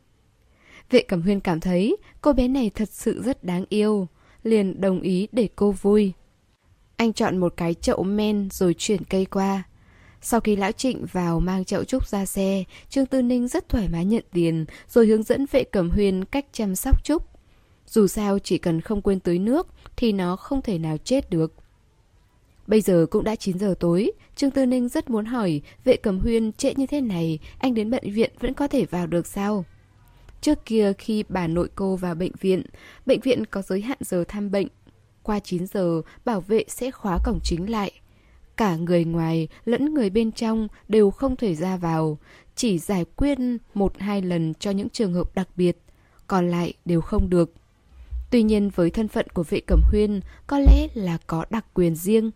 [0.90, 4.08] Vệ Cẩm Huyên cảm thấy cô bé này thật sự rất đáng yêu,
[4.42, 6.12] liền đồng ý để cô vui.
[6.96, 9.62] Anh chọn một cái chậu men rồi chuyển cây qua.
[10.20, 13.88] Sau khi Lão Trịnh vào mang chậu trúc ra xe, Trương Tư Ninh rất thoải
[13.88, 17.28] mái nhận tiền rồi hướng dẫn vệ cẩm huyên cách chăm sóc trúc.
[17.86, 21.52] Dù sao chỉ cần không quên tưới nước thì nó không thể nào chết được.
[22.66, 26.18] Bây giờ cũng đã 9 giờ tối, Trương Tư Ninh rất muốn hỏi vệ cẩm
[26.18, 29.64] huyên trễ như thế này, anh đến bệnh viện vẫn có thể vào được sao?
[30.40, 32.62] Trước kia khi bà nội cô vào bệnh viện,
[33.06, 34.68] bệnh viện có giới hạn giờ thăm bệnh.
[35.22, 37.92] Qua 9 giờ, bảo vệ sẽ khóa cổng chính lại.
[38.56, 42.18] Cả người ngoài lẫn người bên trong đều không thể ra vào,
[42.56, 43.38] chỉ giải quyết
[43.74, 45.78] một hai lần cho những trường hợp đặc biệt,
[46.26, 47.52] còn lại đều không được.
[48.30, 51.94] Tuy nhiên với thân phận của vệ cẩm huyên có lẽ là có đặc quyền
[51.94, 52.30] riêng.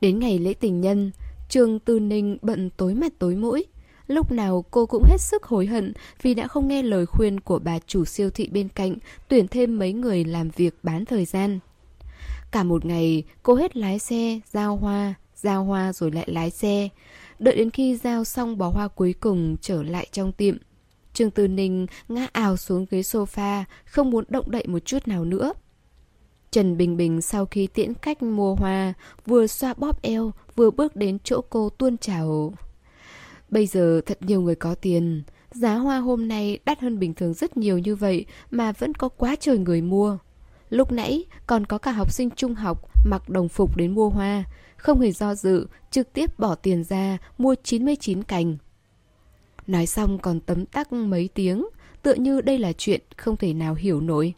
[0.00, 1.10] Đến ngày lễ tình nhân,
[1.48, 3.66] Trương Tư Ninh bận tối mặt tối mũi.
[4.06, 5.92] Lúc nào cô cũng hết sức hối hận
[6.22, 8.96] vì đã không nghe lời khuyên của bà chủ siêu thị bên cạnh
[9.28, 11.58] tuyển thêm mấy người làm việc bán thời gian.
[12.52, 16.88] Cả một ngày, cô hết lái xe, giao hoa, giao hoa rồi lại lái xe.
[17.38, 20.56] Đợi đến khi giao xong bó hoa cuối cùng trở lại trong tiệm.
[21.12, 25.24] Trương Tư Ninh ngã ào xuống ghế sofa, không muốn động đậy một chút nào
[25.24, 25.52] nữa.
[26.56, 28.94] Trần Bình Bình sau khi tiễn khách mua hoa,
[29.26, 32.52] vừa xoa bóp eo, vừa bước đến chỗ cô tuôn trào.
[33.48, 37.34] Bây giờ thật nhiều người có tiền, giá hoa hôm nay đắt hơn bình thường
[37.34, 40.18] rất nhiều như vậy mà vẫn có quá trời người mua.
[40.70, 44.44] Lúc nãy còn có cả học sinh trung học mặc đồng phục đến mua hoa,
[44.76, 48.56] không hề do dự, trực tiếp bỏ tiền ra mua 99 cành.
[49.66, 51.66] Nói xong còn tấm tắc mấy tiếng,
[52.02, 54.34] tựa như đây là chuyện không thể nào hiểu nổi.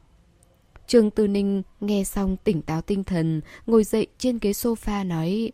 [0.88, 5.52] Trương Tư Ninh nghe xong tỉnh táo tinh thần, ngồi dậy trên ghế sofa nói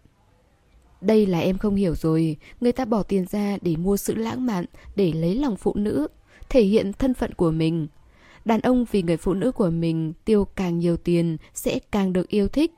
[1.00, 4.46] Đây là em không hiểu rồi, người ta bỏ tiền ra để mua sự lãng
[4.46, 4.64] mạn,
[4.96, 6.08] để lấy lòng phụ nữ,
[6.48, 7.86] thể hiện thân phận của mình.
[8.44, 12.28] Đàn ông vì người phụ nữ của mình tiêu càng nhiều tiền sẽ càng được
[12.28, 12.72] yêu thích.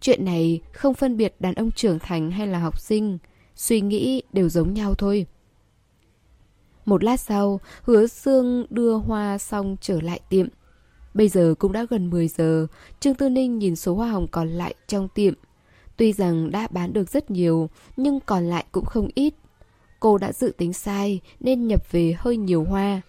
[0.00, 3.18] Chuyện này không phân biệt đàn ông trưởng thành hay là học sinh,
[3.54, 5.26] suy nghĩ đều giống nhau thôi.
[6.84, 10.48] Một lát sau, hứa xương đưa hoa xong trở lại tiệm.
[11.18, 12.66] Bây giờ cũng đã gần 10 giờ,
[13.00, 15.34] Trương Tư Ninh nhìn số hoa hồng còn lại trong tiệm.
[15.96, 19.34] Tuy rằng đã bán được rất nhiều, nhưng còn lại cũng không ít.
[20.00, 23.00] Cô đã dự tính sai nên nhập về hơi nhiều hoa.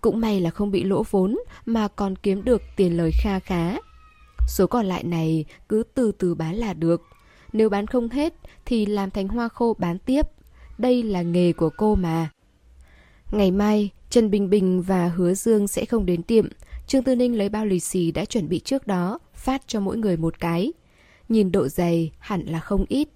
[0.00, 3.76] Cũng may là không bị lỗ vốn mà còn kiếm được tiền lời kha khá.
[4.48, 7.02] Số còn lại này cứ từ từ bán là được.
[7.52, 8.34] Nếu bán không hết
[8.64, 10.26] thì làm thành hoa khô bán tiếp.
[10.78, 12.30] Đây là nghề của cô mà.
[13.32, 16.48] Ngày mai, Trần Bình Bình và Hứa Dương sẽ không đến tiệm.
[16.90, 19.96] Trương Tư Ninh lấy bao lì xì đã chuẩn bị trước đó, phát cho mỗi
[19.96, 20.72] người một cái.
[21.28, 23.08] Nhìn độ dày hẳn là không ít.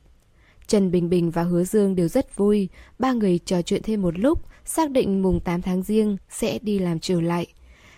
[0.67, 2.69] Trần Bình Bình và Hứa Dương đều rất vui,
[2.99, 6.79] ba người trò chuyện thêm một lúc, xác định mùng 8 tháng riêng sẽ đi
[6.79, 7.47] làm trở lại.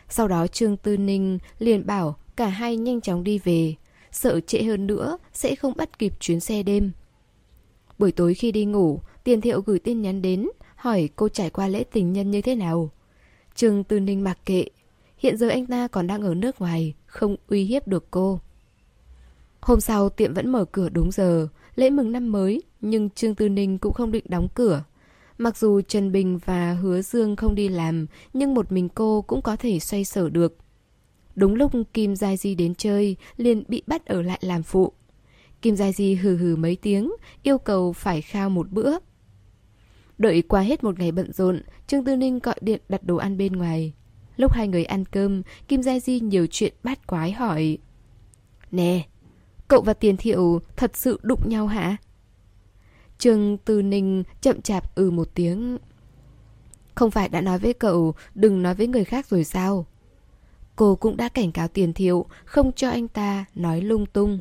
[0.09, 3.75] Sau đó Trương Tư Ninh liền bảo cả hai nhanh chóng đi về,
[4.13, 6.91] sợ trễ hơn nữa sẽ không bắt kịp chuyến xe đêm.
[7.99, 11.69] Buổi tối khi đi ngủ, Tiền Thiệu gửi tin nhắn đến, hỏi cô trải qua
[11.69, 12.91] lễ tình nhân như thế nào.
[13.55, 14.65] Trương Tư Ninh mặc kệ,
[15.17, 18.41] hiện giờ anh ta còn đang ở nước ngoài, không uy hiếp được cô.
[19.61, 23.49] Hôm sau tiệm vẫn mở cửa đúng giờ, lễ mừng năm mới, nhưng Trương Tư
[23.49, 24.85] Ninh cũng không định đóng cửa.
[25.39, 29.43] Mặc dù Trần Bình và Hứa Dương không đi làm, nhưng một mình cô cũng
[29.43, 30.57] có thể xoay sở được.
[31.35, 34.93] Đúng lúc Kim gia Di đến chơi, liền bị bắt ở lại làm phụ.
[35.63, 37.13] Kim gia Di hừ hừ mấy tiếng,
[37.43, 38.99] yêu cầu phải khao một bữa.
[40.19, 43.37] Đợi qua hết một ngày bận rộn, Trương Tư Ninh gọi điện đặt đồ ăn
[43.37, 43.93] bên ngoài.
[44.37, 47.79] Lúc hai người ăn cơm, Kim Giai Di nhiều chuyện bát quái hỏi.
[48.71, 49.07] Nè,
[49.69, 51.97] cậu và Tiền Thiệu thật sự đụng nhau hả?
[53.19, 55.79] Trương Tư Ninh chậm chạp ừ một tiếng.
[56.95, 59.87] Không phải đã nói với cậu đừng nói với người khác rồi sao?
[60.77, 64.41] Cô cũng đã cảnh cáo Tiền Thiệu không cho anh ta nói lung tung.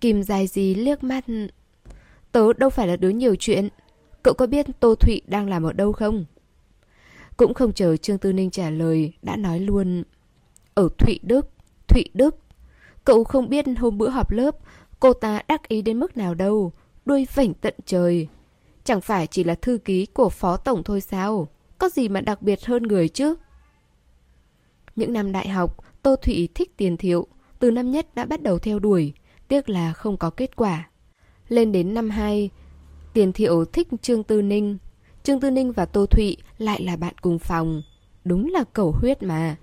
[0.00, 1.24] Kim dài gì liếc mắt.
[2.32, 3.68] Tớ đâu phải là đứa nhiều chuyện.
[4.22, 6.24] Cậu có biết Tô Thụy đang làm ở đâu không?
[7.36, 10.02] Cũng không chờ Trương Tư Ninh trả lời, đã nói luôn.
[10.74, 11.48] Ở Thụy Đức,
[11.88, 12.36] Thụy Đức.
[13.04, 14.56] Cậu không biết hôm bữa họp lớp,
[15.00, 16.72] cô ta đắc ý đến mức nào đâu,
[17.04, 18.28] đuôi vảnh tận trời.
[18.84, 21.48] Chẳng phải chỉ là thư ký của phó tổng thôi sao?
[21.78, 23.34] Có gì mà đặc biệt hơn người chứ?
[24.96, 27.26] Những năm đại học, Tô Thụy thích tiền thiệu,
[27.58, 29.12] từ năm nhất đã bắt đầu theo đuổi,
[29.48, 30.88] tiếc là không có kết quả.
[31.48, 32.50] Lên đến năm 2,
[33.12, 34.78] Tiền Thiệu thích Trương Tư Ninh.
[35.22, 37.82] Trương Tư Ninh và Tô Thụy lại là bạn cùng phòng.
[38.24, 39.56] Đúng là cầu huyết mà.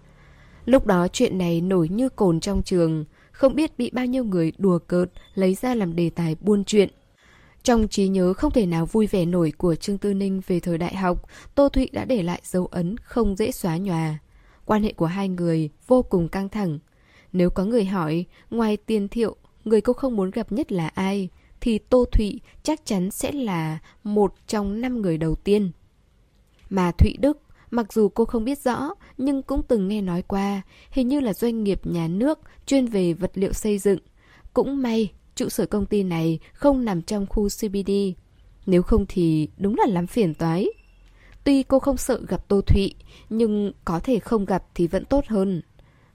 [0.66, 4.52] Lúc đó chuyện này nổi như cồn trong trường, không biết bị bao nhiêu người
[4.58, 6.90] đùa cợt lấy ra làm đề tài buôn chuyện.
[7.64, 10.78] Trong trí nhớ không thể nào vui vẻ nổi của Trương Tư Ninh về thời
[10.78, 14.18] đại học, Tô Thụy đã để lại dấu ấn không dễ xóa nhòa.
[14.66, 16.80] Quan hệ của hai người vô cùng căng thẳng.
[17.34, 19.36] Nếu có người hỏi, ngoài tiền thiệu,
[19.66, 21.30] người cô không muốn gặp nhất là ai,
[21.62, 25.72] thì Tô Thụy chắc chắn sẽ là một trong năm người đầu tiên.
[26.70, 27.42] Mà Thụy Đức,
[27.72, 31.34] mặc dù cô không biết rõ, nhưng cũng từng nghe nói qua, hình như là
[31.34, 34.00] doanh nghiệp nhà nước chuyên về vật liệu xây dựng.
[34.54, 37.92] Cũng may, trụ sở công ty này không nằm trong khu CBD.
[38.66, 40.68] Nếu không thì đúng là lắm phiền toái.
[41.44, 42.94] Tuy cô không sợ gặp Tô Thụy,
[43.30, 45.62] nhưng có thể không gặp thì vẫn tốt hơn.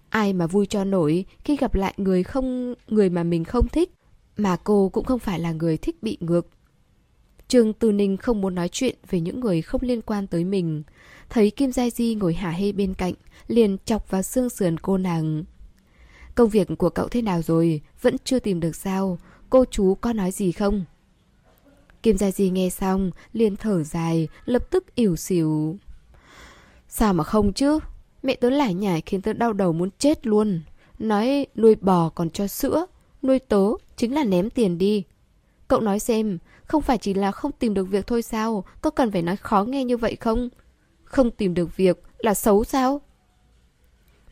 [0.09, 3.91] Ai mà vui cho nổi khi gặp lại người không người mà mình không thích,
[4.37, 6.47] mà cô cũng không phải là người thích bị ngược.
[7.49, 10.83] Trương Tư Ninh không muốn nói chuyện về những người không liên quan tới mình.
[11.31, 13.15] Thấy Kim Giai Di ngồi hả hê bên cạnh,
[13.47, 15.45] liền chọc vào xương sườn cô nàng.
[16.35, 17.81] Công việc của cậu thế nào rồi?
[18.03, 19.19] Vẫn chưa tìm được sao?
[19.51, 20.85] Cô chú có nói gì không?
[22.03, 25.77] Kim Gia Di nghe xong, liền thở dài, lập tức ỉu xỉu.
[26.89, 27.79] Sao mà không chứ?
[28.23, 30.61] Mẹ tớ lải nhải khiến tớ đau đầu muốn chết luôn.
[30.99, 32.87] Nói nuôi bò còn cho sữa,
[33.25, 33.67] nuôi tớ
[33.97, 35.05] chính là ném tiền đi.
[35.69, 38.65] Cậu nói xem, không phải chỉ là không tìm được việc thôi sao?
[38.81, 40.49] Có cần phải nói khó nghe như vậy không?
[41.05, 43.01] Không tìm được việc là xấu sao?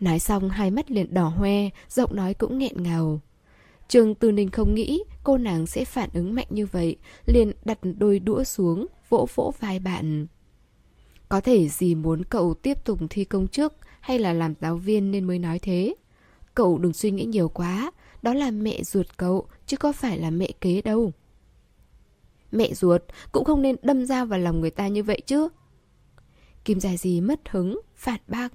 [0.00, 3.20] Nói xong hai mắt liền đỏ hoe, giọng nói cũng nghẹn ngào.
[3.88, 7.78] Trường Tư Ninh không nghĩ cô nàng sẽ phản ứng mạnh như vậy, liền đặt
[7.98, 10.26] đôi đũa xuống, vỗ vỗ vai bạn.
[11.28, 15.10] Có thể gì muốn cậu tiếp tục thi công chức hay là làm giáo viên
[15.10, 15.94] nên mới nói thế.
[16.54, 17.90] Cậu đừng suy nghĩ nhiều quá,
[18.22, 21.12] đó là mẹ ruột cậu, chứ có phải là mẹ kế đâu.
[22.52, 23.02] Mẹ ruột
[23.32, 25.48] cũng không nên đâm dao vào lòng người ta như vậy chứ.
[26.64, 28.52] Kim dài Di mất hứng, phản bác.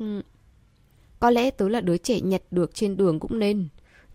[1.19, 3.67] Có lẽ tớ là đứa trẻ nhặt được trên đường cũng nên.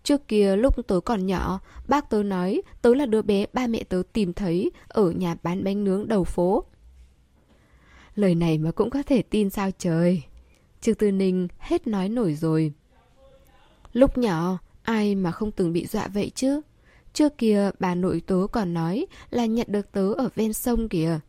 [0.03, 3.83] Trước kia lúc tớ còn nhỏ, bác tớ nói tớ là đứa bé ba mẹ
[3.83, 6.63] tớ tìm thấy ở nhà bán bánh nướng đầu phố.
[8.15, 10.23] Lời này mà cũng có thể tin sao trời.
[10.81, 12.73] Trương Tư Ninh hết nói nổi rồi.
[13.93, 16.61] Lúc nhỏ, ai mà không từng bị dọa vậy chứ?
[17.13, 21.19] Trước kia bà nội tớ còn nói là nhận được tớ ở ven sông kìa.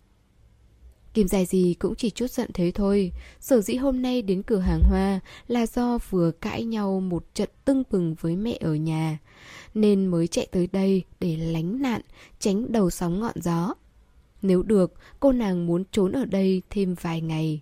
[1.15, 3.13] Kim dài gì cũng chỉ chút giận thế thôi.
[3.41, 7.49] Sở dĩ hôm nay đến cửa hàng hoa là do vừa cãi nhau một trận
[7.65, 9.19] tưng bừng với mẹ ở nhà.
[9.75, 12.01] Nên mới chạy tới đây để lánh nạn,
[12.39, 13.75] tránh đầu sóng ngọn gió.
[14.43, 17.61] Nếu được, cô nàng muốn trốn ở đây thêm vài ngày.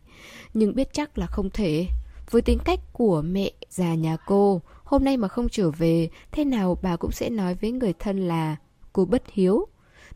[0.55, 1.86] Nhưng biết chắc là không thể.
[2.30, 4.62] Với tính cách của mẹ già nhà cô,
[4.93, 8.28] hôm nay mà không trở về, thế nào bà cũng sẽ nói với người thân
[8.28, 8.57] là
[8.93, 9.66] cô bất hiếu.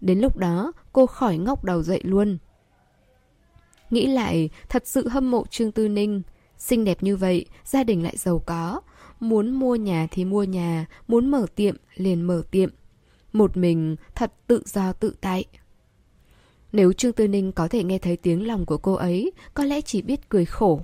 [0.01, 2.39] Đến lúc đó, cô khỏi ngóc đầu dậy luôn.
[3.91, 6.23] Nghĩ lại, thật sự hâm mộ Trương Tư Ninh.
[6.59, 8.81] Xinh đẹp như vậy, gia đình lại giàu có.
[9.21, 12.71] Muốn mua nhà thì mua nhà, muốn mở tiệm liền mở tiệm.
[13.33, 15.45] Một mình thật tự do tự tại.
[16.73, 19.81] Nếu Trương Tư Ninh có thể nghe thấy tiếng lòng của cô ấy, có lẽ
[19.81, 20.81] chỉ biết cười khổ.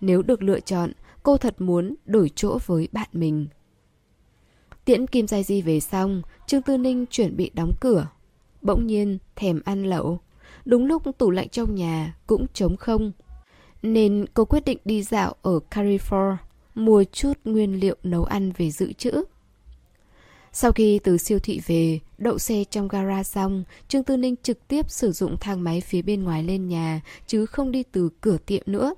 [0.00, 3.46] Nếu được lựa chọn, cô thật muốn đổi chỗ với bạn mình.
[4.84, 8.08] Tiễn Kim Giai Di về xong, Trương Tư Ninh chuẩn bị đóng cửa.
[8.62, 10.20] Bỗng nhiên thèm ăn lẩu.
[10.64, 13.12] Đúng lúc tủ lạnh trong nhà cũng trống không.
[13.82, 16.36] Nên cô quyết định đi dạo ở Carrefour,
[16.74, 19.24] mua chút nguyên liệu nấu ăn về dự trữ.
[20.52, 24.68] Sau khi từ siêu thị về, đậu xe trong gara xong, Trương Tư Ninh trực
[24.68, 28.36] tiếp sử dụng thang máy phía bên ngoài lên nhà, chứ không đi từ cửa
[28.46, 28.94] tiệm nữa.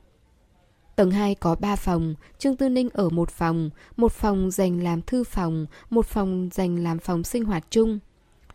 [0.97, 5.03] Tầng 2 có 3 phòng, Trương Tư Ninh ở một phòng, một phòng dành làm
[5.03, 7.99] thư phòng, một phòng dành làm phòng sinh hoạt chung.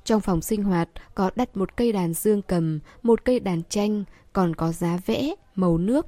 [0.04, 4.04] Trong phòng sinh hoạt có đặt một cây đàn dương cầm, một cây đàn tranh,
[4.34, 6.06] còn có giá vẽ, màu nước.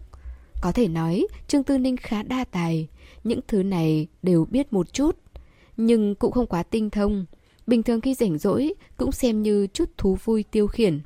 [0.62, 2.88] Có thể nói, Trương Tư Ninh khá đa tài.
[3.24, 5.18] Những thứ này đều biết một chút,
[5.78, 7.26] nhưng cũng không quá tinh thông.
[7.68, 11.02] Bình thường khi rảnh rỗi cũng xem như chút thú vui tiêu khiển.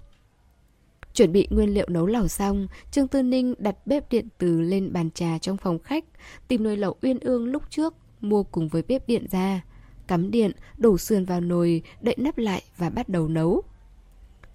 [1.16, 4.93] Chuẩn bị nguyên liệu nấu lẩu xong, Trương Tư Ninh đặt bếp điện từ lên
[4.93, 6.05] bàn trà trong phòng khách,
[6.47, 9.61] tìm nồi lẩu uyên ương lúc trước, mua cùng với bếp điện ra.
[10.07, 13.61] Cắm điện, đổ sườn vào nồi, đậy nắp lại và bắt đầu nấu.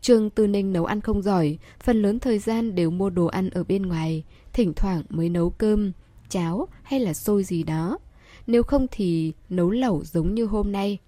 [0.00, 3.50] Trương Tư Ninh nấu ăn không giỏi, phần lớn thời gian đều mua đồ ăn
[3.50, 5.92] ở bên ngoài, thỉnh thoảng mới nấu cơm,
[6.28, 7.98] cháo hay là xôi gì đó.
[8.46, 10.98] Nếu không thì nấu lẩu giống như hôm nay.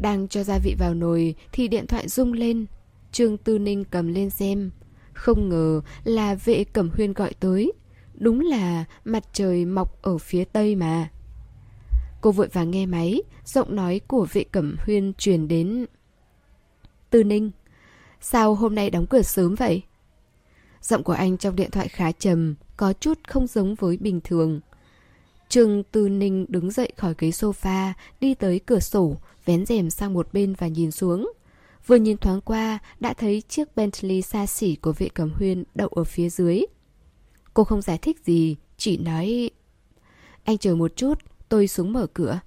[0.00, 2.66] Đang cho gia vị vào nồi thì điện thoại rung lên,
[3.12, 4.70] Trương Tư Ninh cầm lên xem.
[5.12, 7.72] Không ngờ là vệ cẩm huyên gọi tới.
[8.14, 11.08] Đúng là mặt trời mọc ở phía tây mà.
[12.20, 15.86] Cô vội vàng nghe máy, giọng nói của vệ cẩm huyên truyền đến.
[17.10, 17.50] Tư Ninh,
[18.20, 19.82] sao hôm nay đóng cửa sớm vậy?
[20.82, 24.60] Giọng của anh trong điện thoại khá trầm, có chút không giống với bình thường.
[25.48, 30.12] Trương Tư Ninh đứng dậy khỏi ghế sofa, đi tới cửa sổ, vén rèm sang
[30.12, 31.32] một bên và nhìn xuống.
[31.86, 35.88] Vừa nhìn thoáng qua, đã thấy chiếc Bentley xa xỉ của vệ cầm huyên đậu
[35.88, 36.62] ở phía dưới.
[37.54, 39.50] Cô không giải thích gì, chỉ nói...
[40.44, 41.18] Anh chờ một chút,
[41.48, 42.40] tôi xuống mở cửa.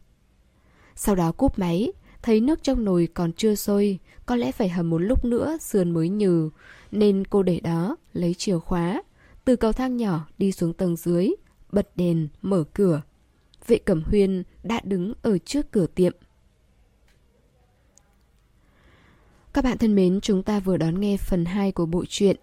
[0.96, 4.90] Sau đó cúp máy, thấy nước trong nồi còn chưa sôi, có lẽ phải hầm
[4.90, 6.50] một lúc nữa sườn mới nhừ,
[6.92, 9.04] nên cô để đó, lấy chìa khóa,
[9.46, 11.30] từ cầu thang nhỏ đi xuống tầng dưới,
[11.72, 13.02] bật đèn, mở cửa.
[13.68, 16.14] Vệ cẩm huyên đã đứng ở trước cửa tiệm.
[19.54, 22.36] Các bạn thân mến, chúng ta vừa đón nghe phần 2 của bộ truyện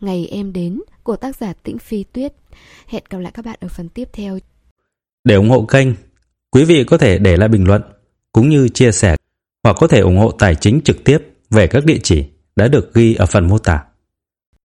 [0.00, 2.32] Ngày em đến của tác giả Tĩnh Phi Tuyết.
[2.86, 4.38] Hẹn gặp lại các bạn ở phần tiếp theo.
[5.24, 5.88] Để ủng hộ kênh,
[6.50, 7.82] quý vị có thể để lại bình luận
[8.32, 9.16] cũng như chia sẻ
[9.64, 11.18] hoặc có thể ủng hộ tài chính trực tiếp
[11.50, 12.24] về các địa chỉ
[12.56, 13.84] đã được ghi ở phần mô tả.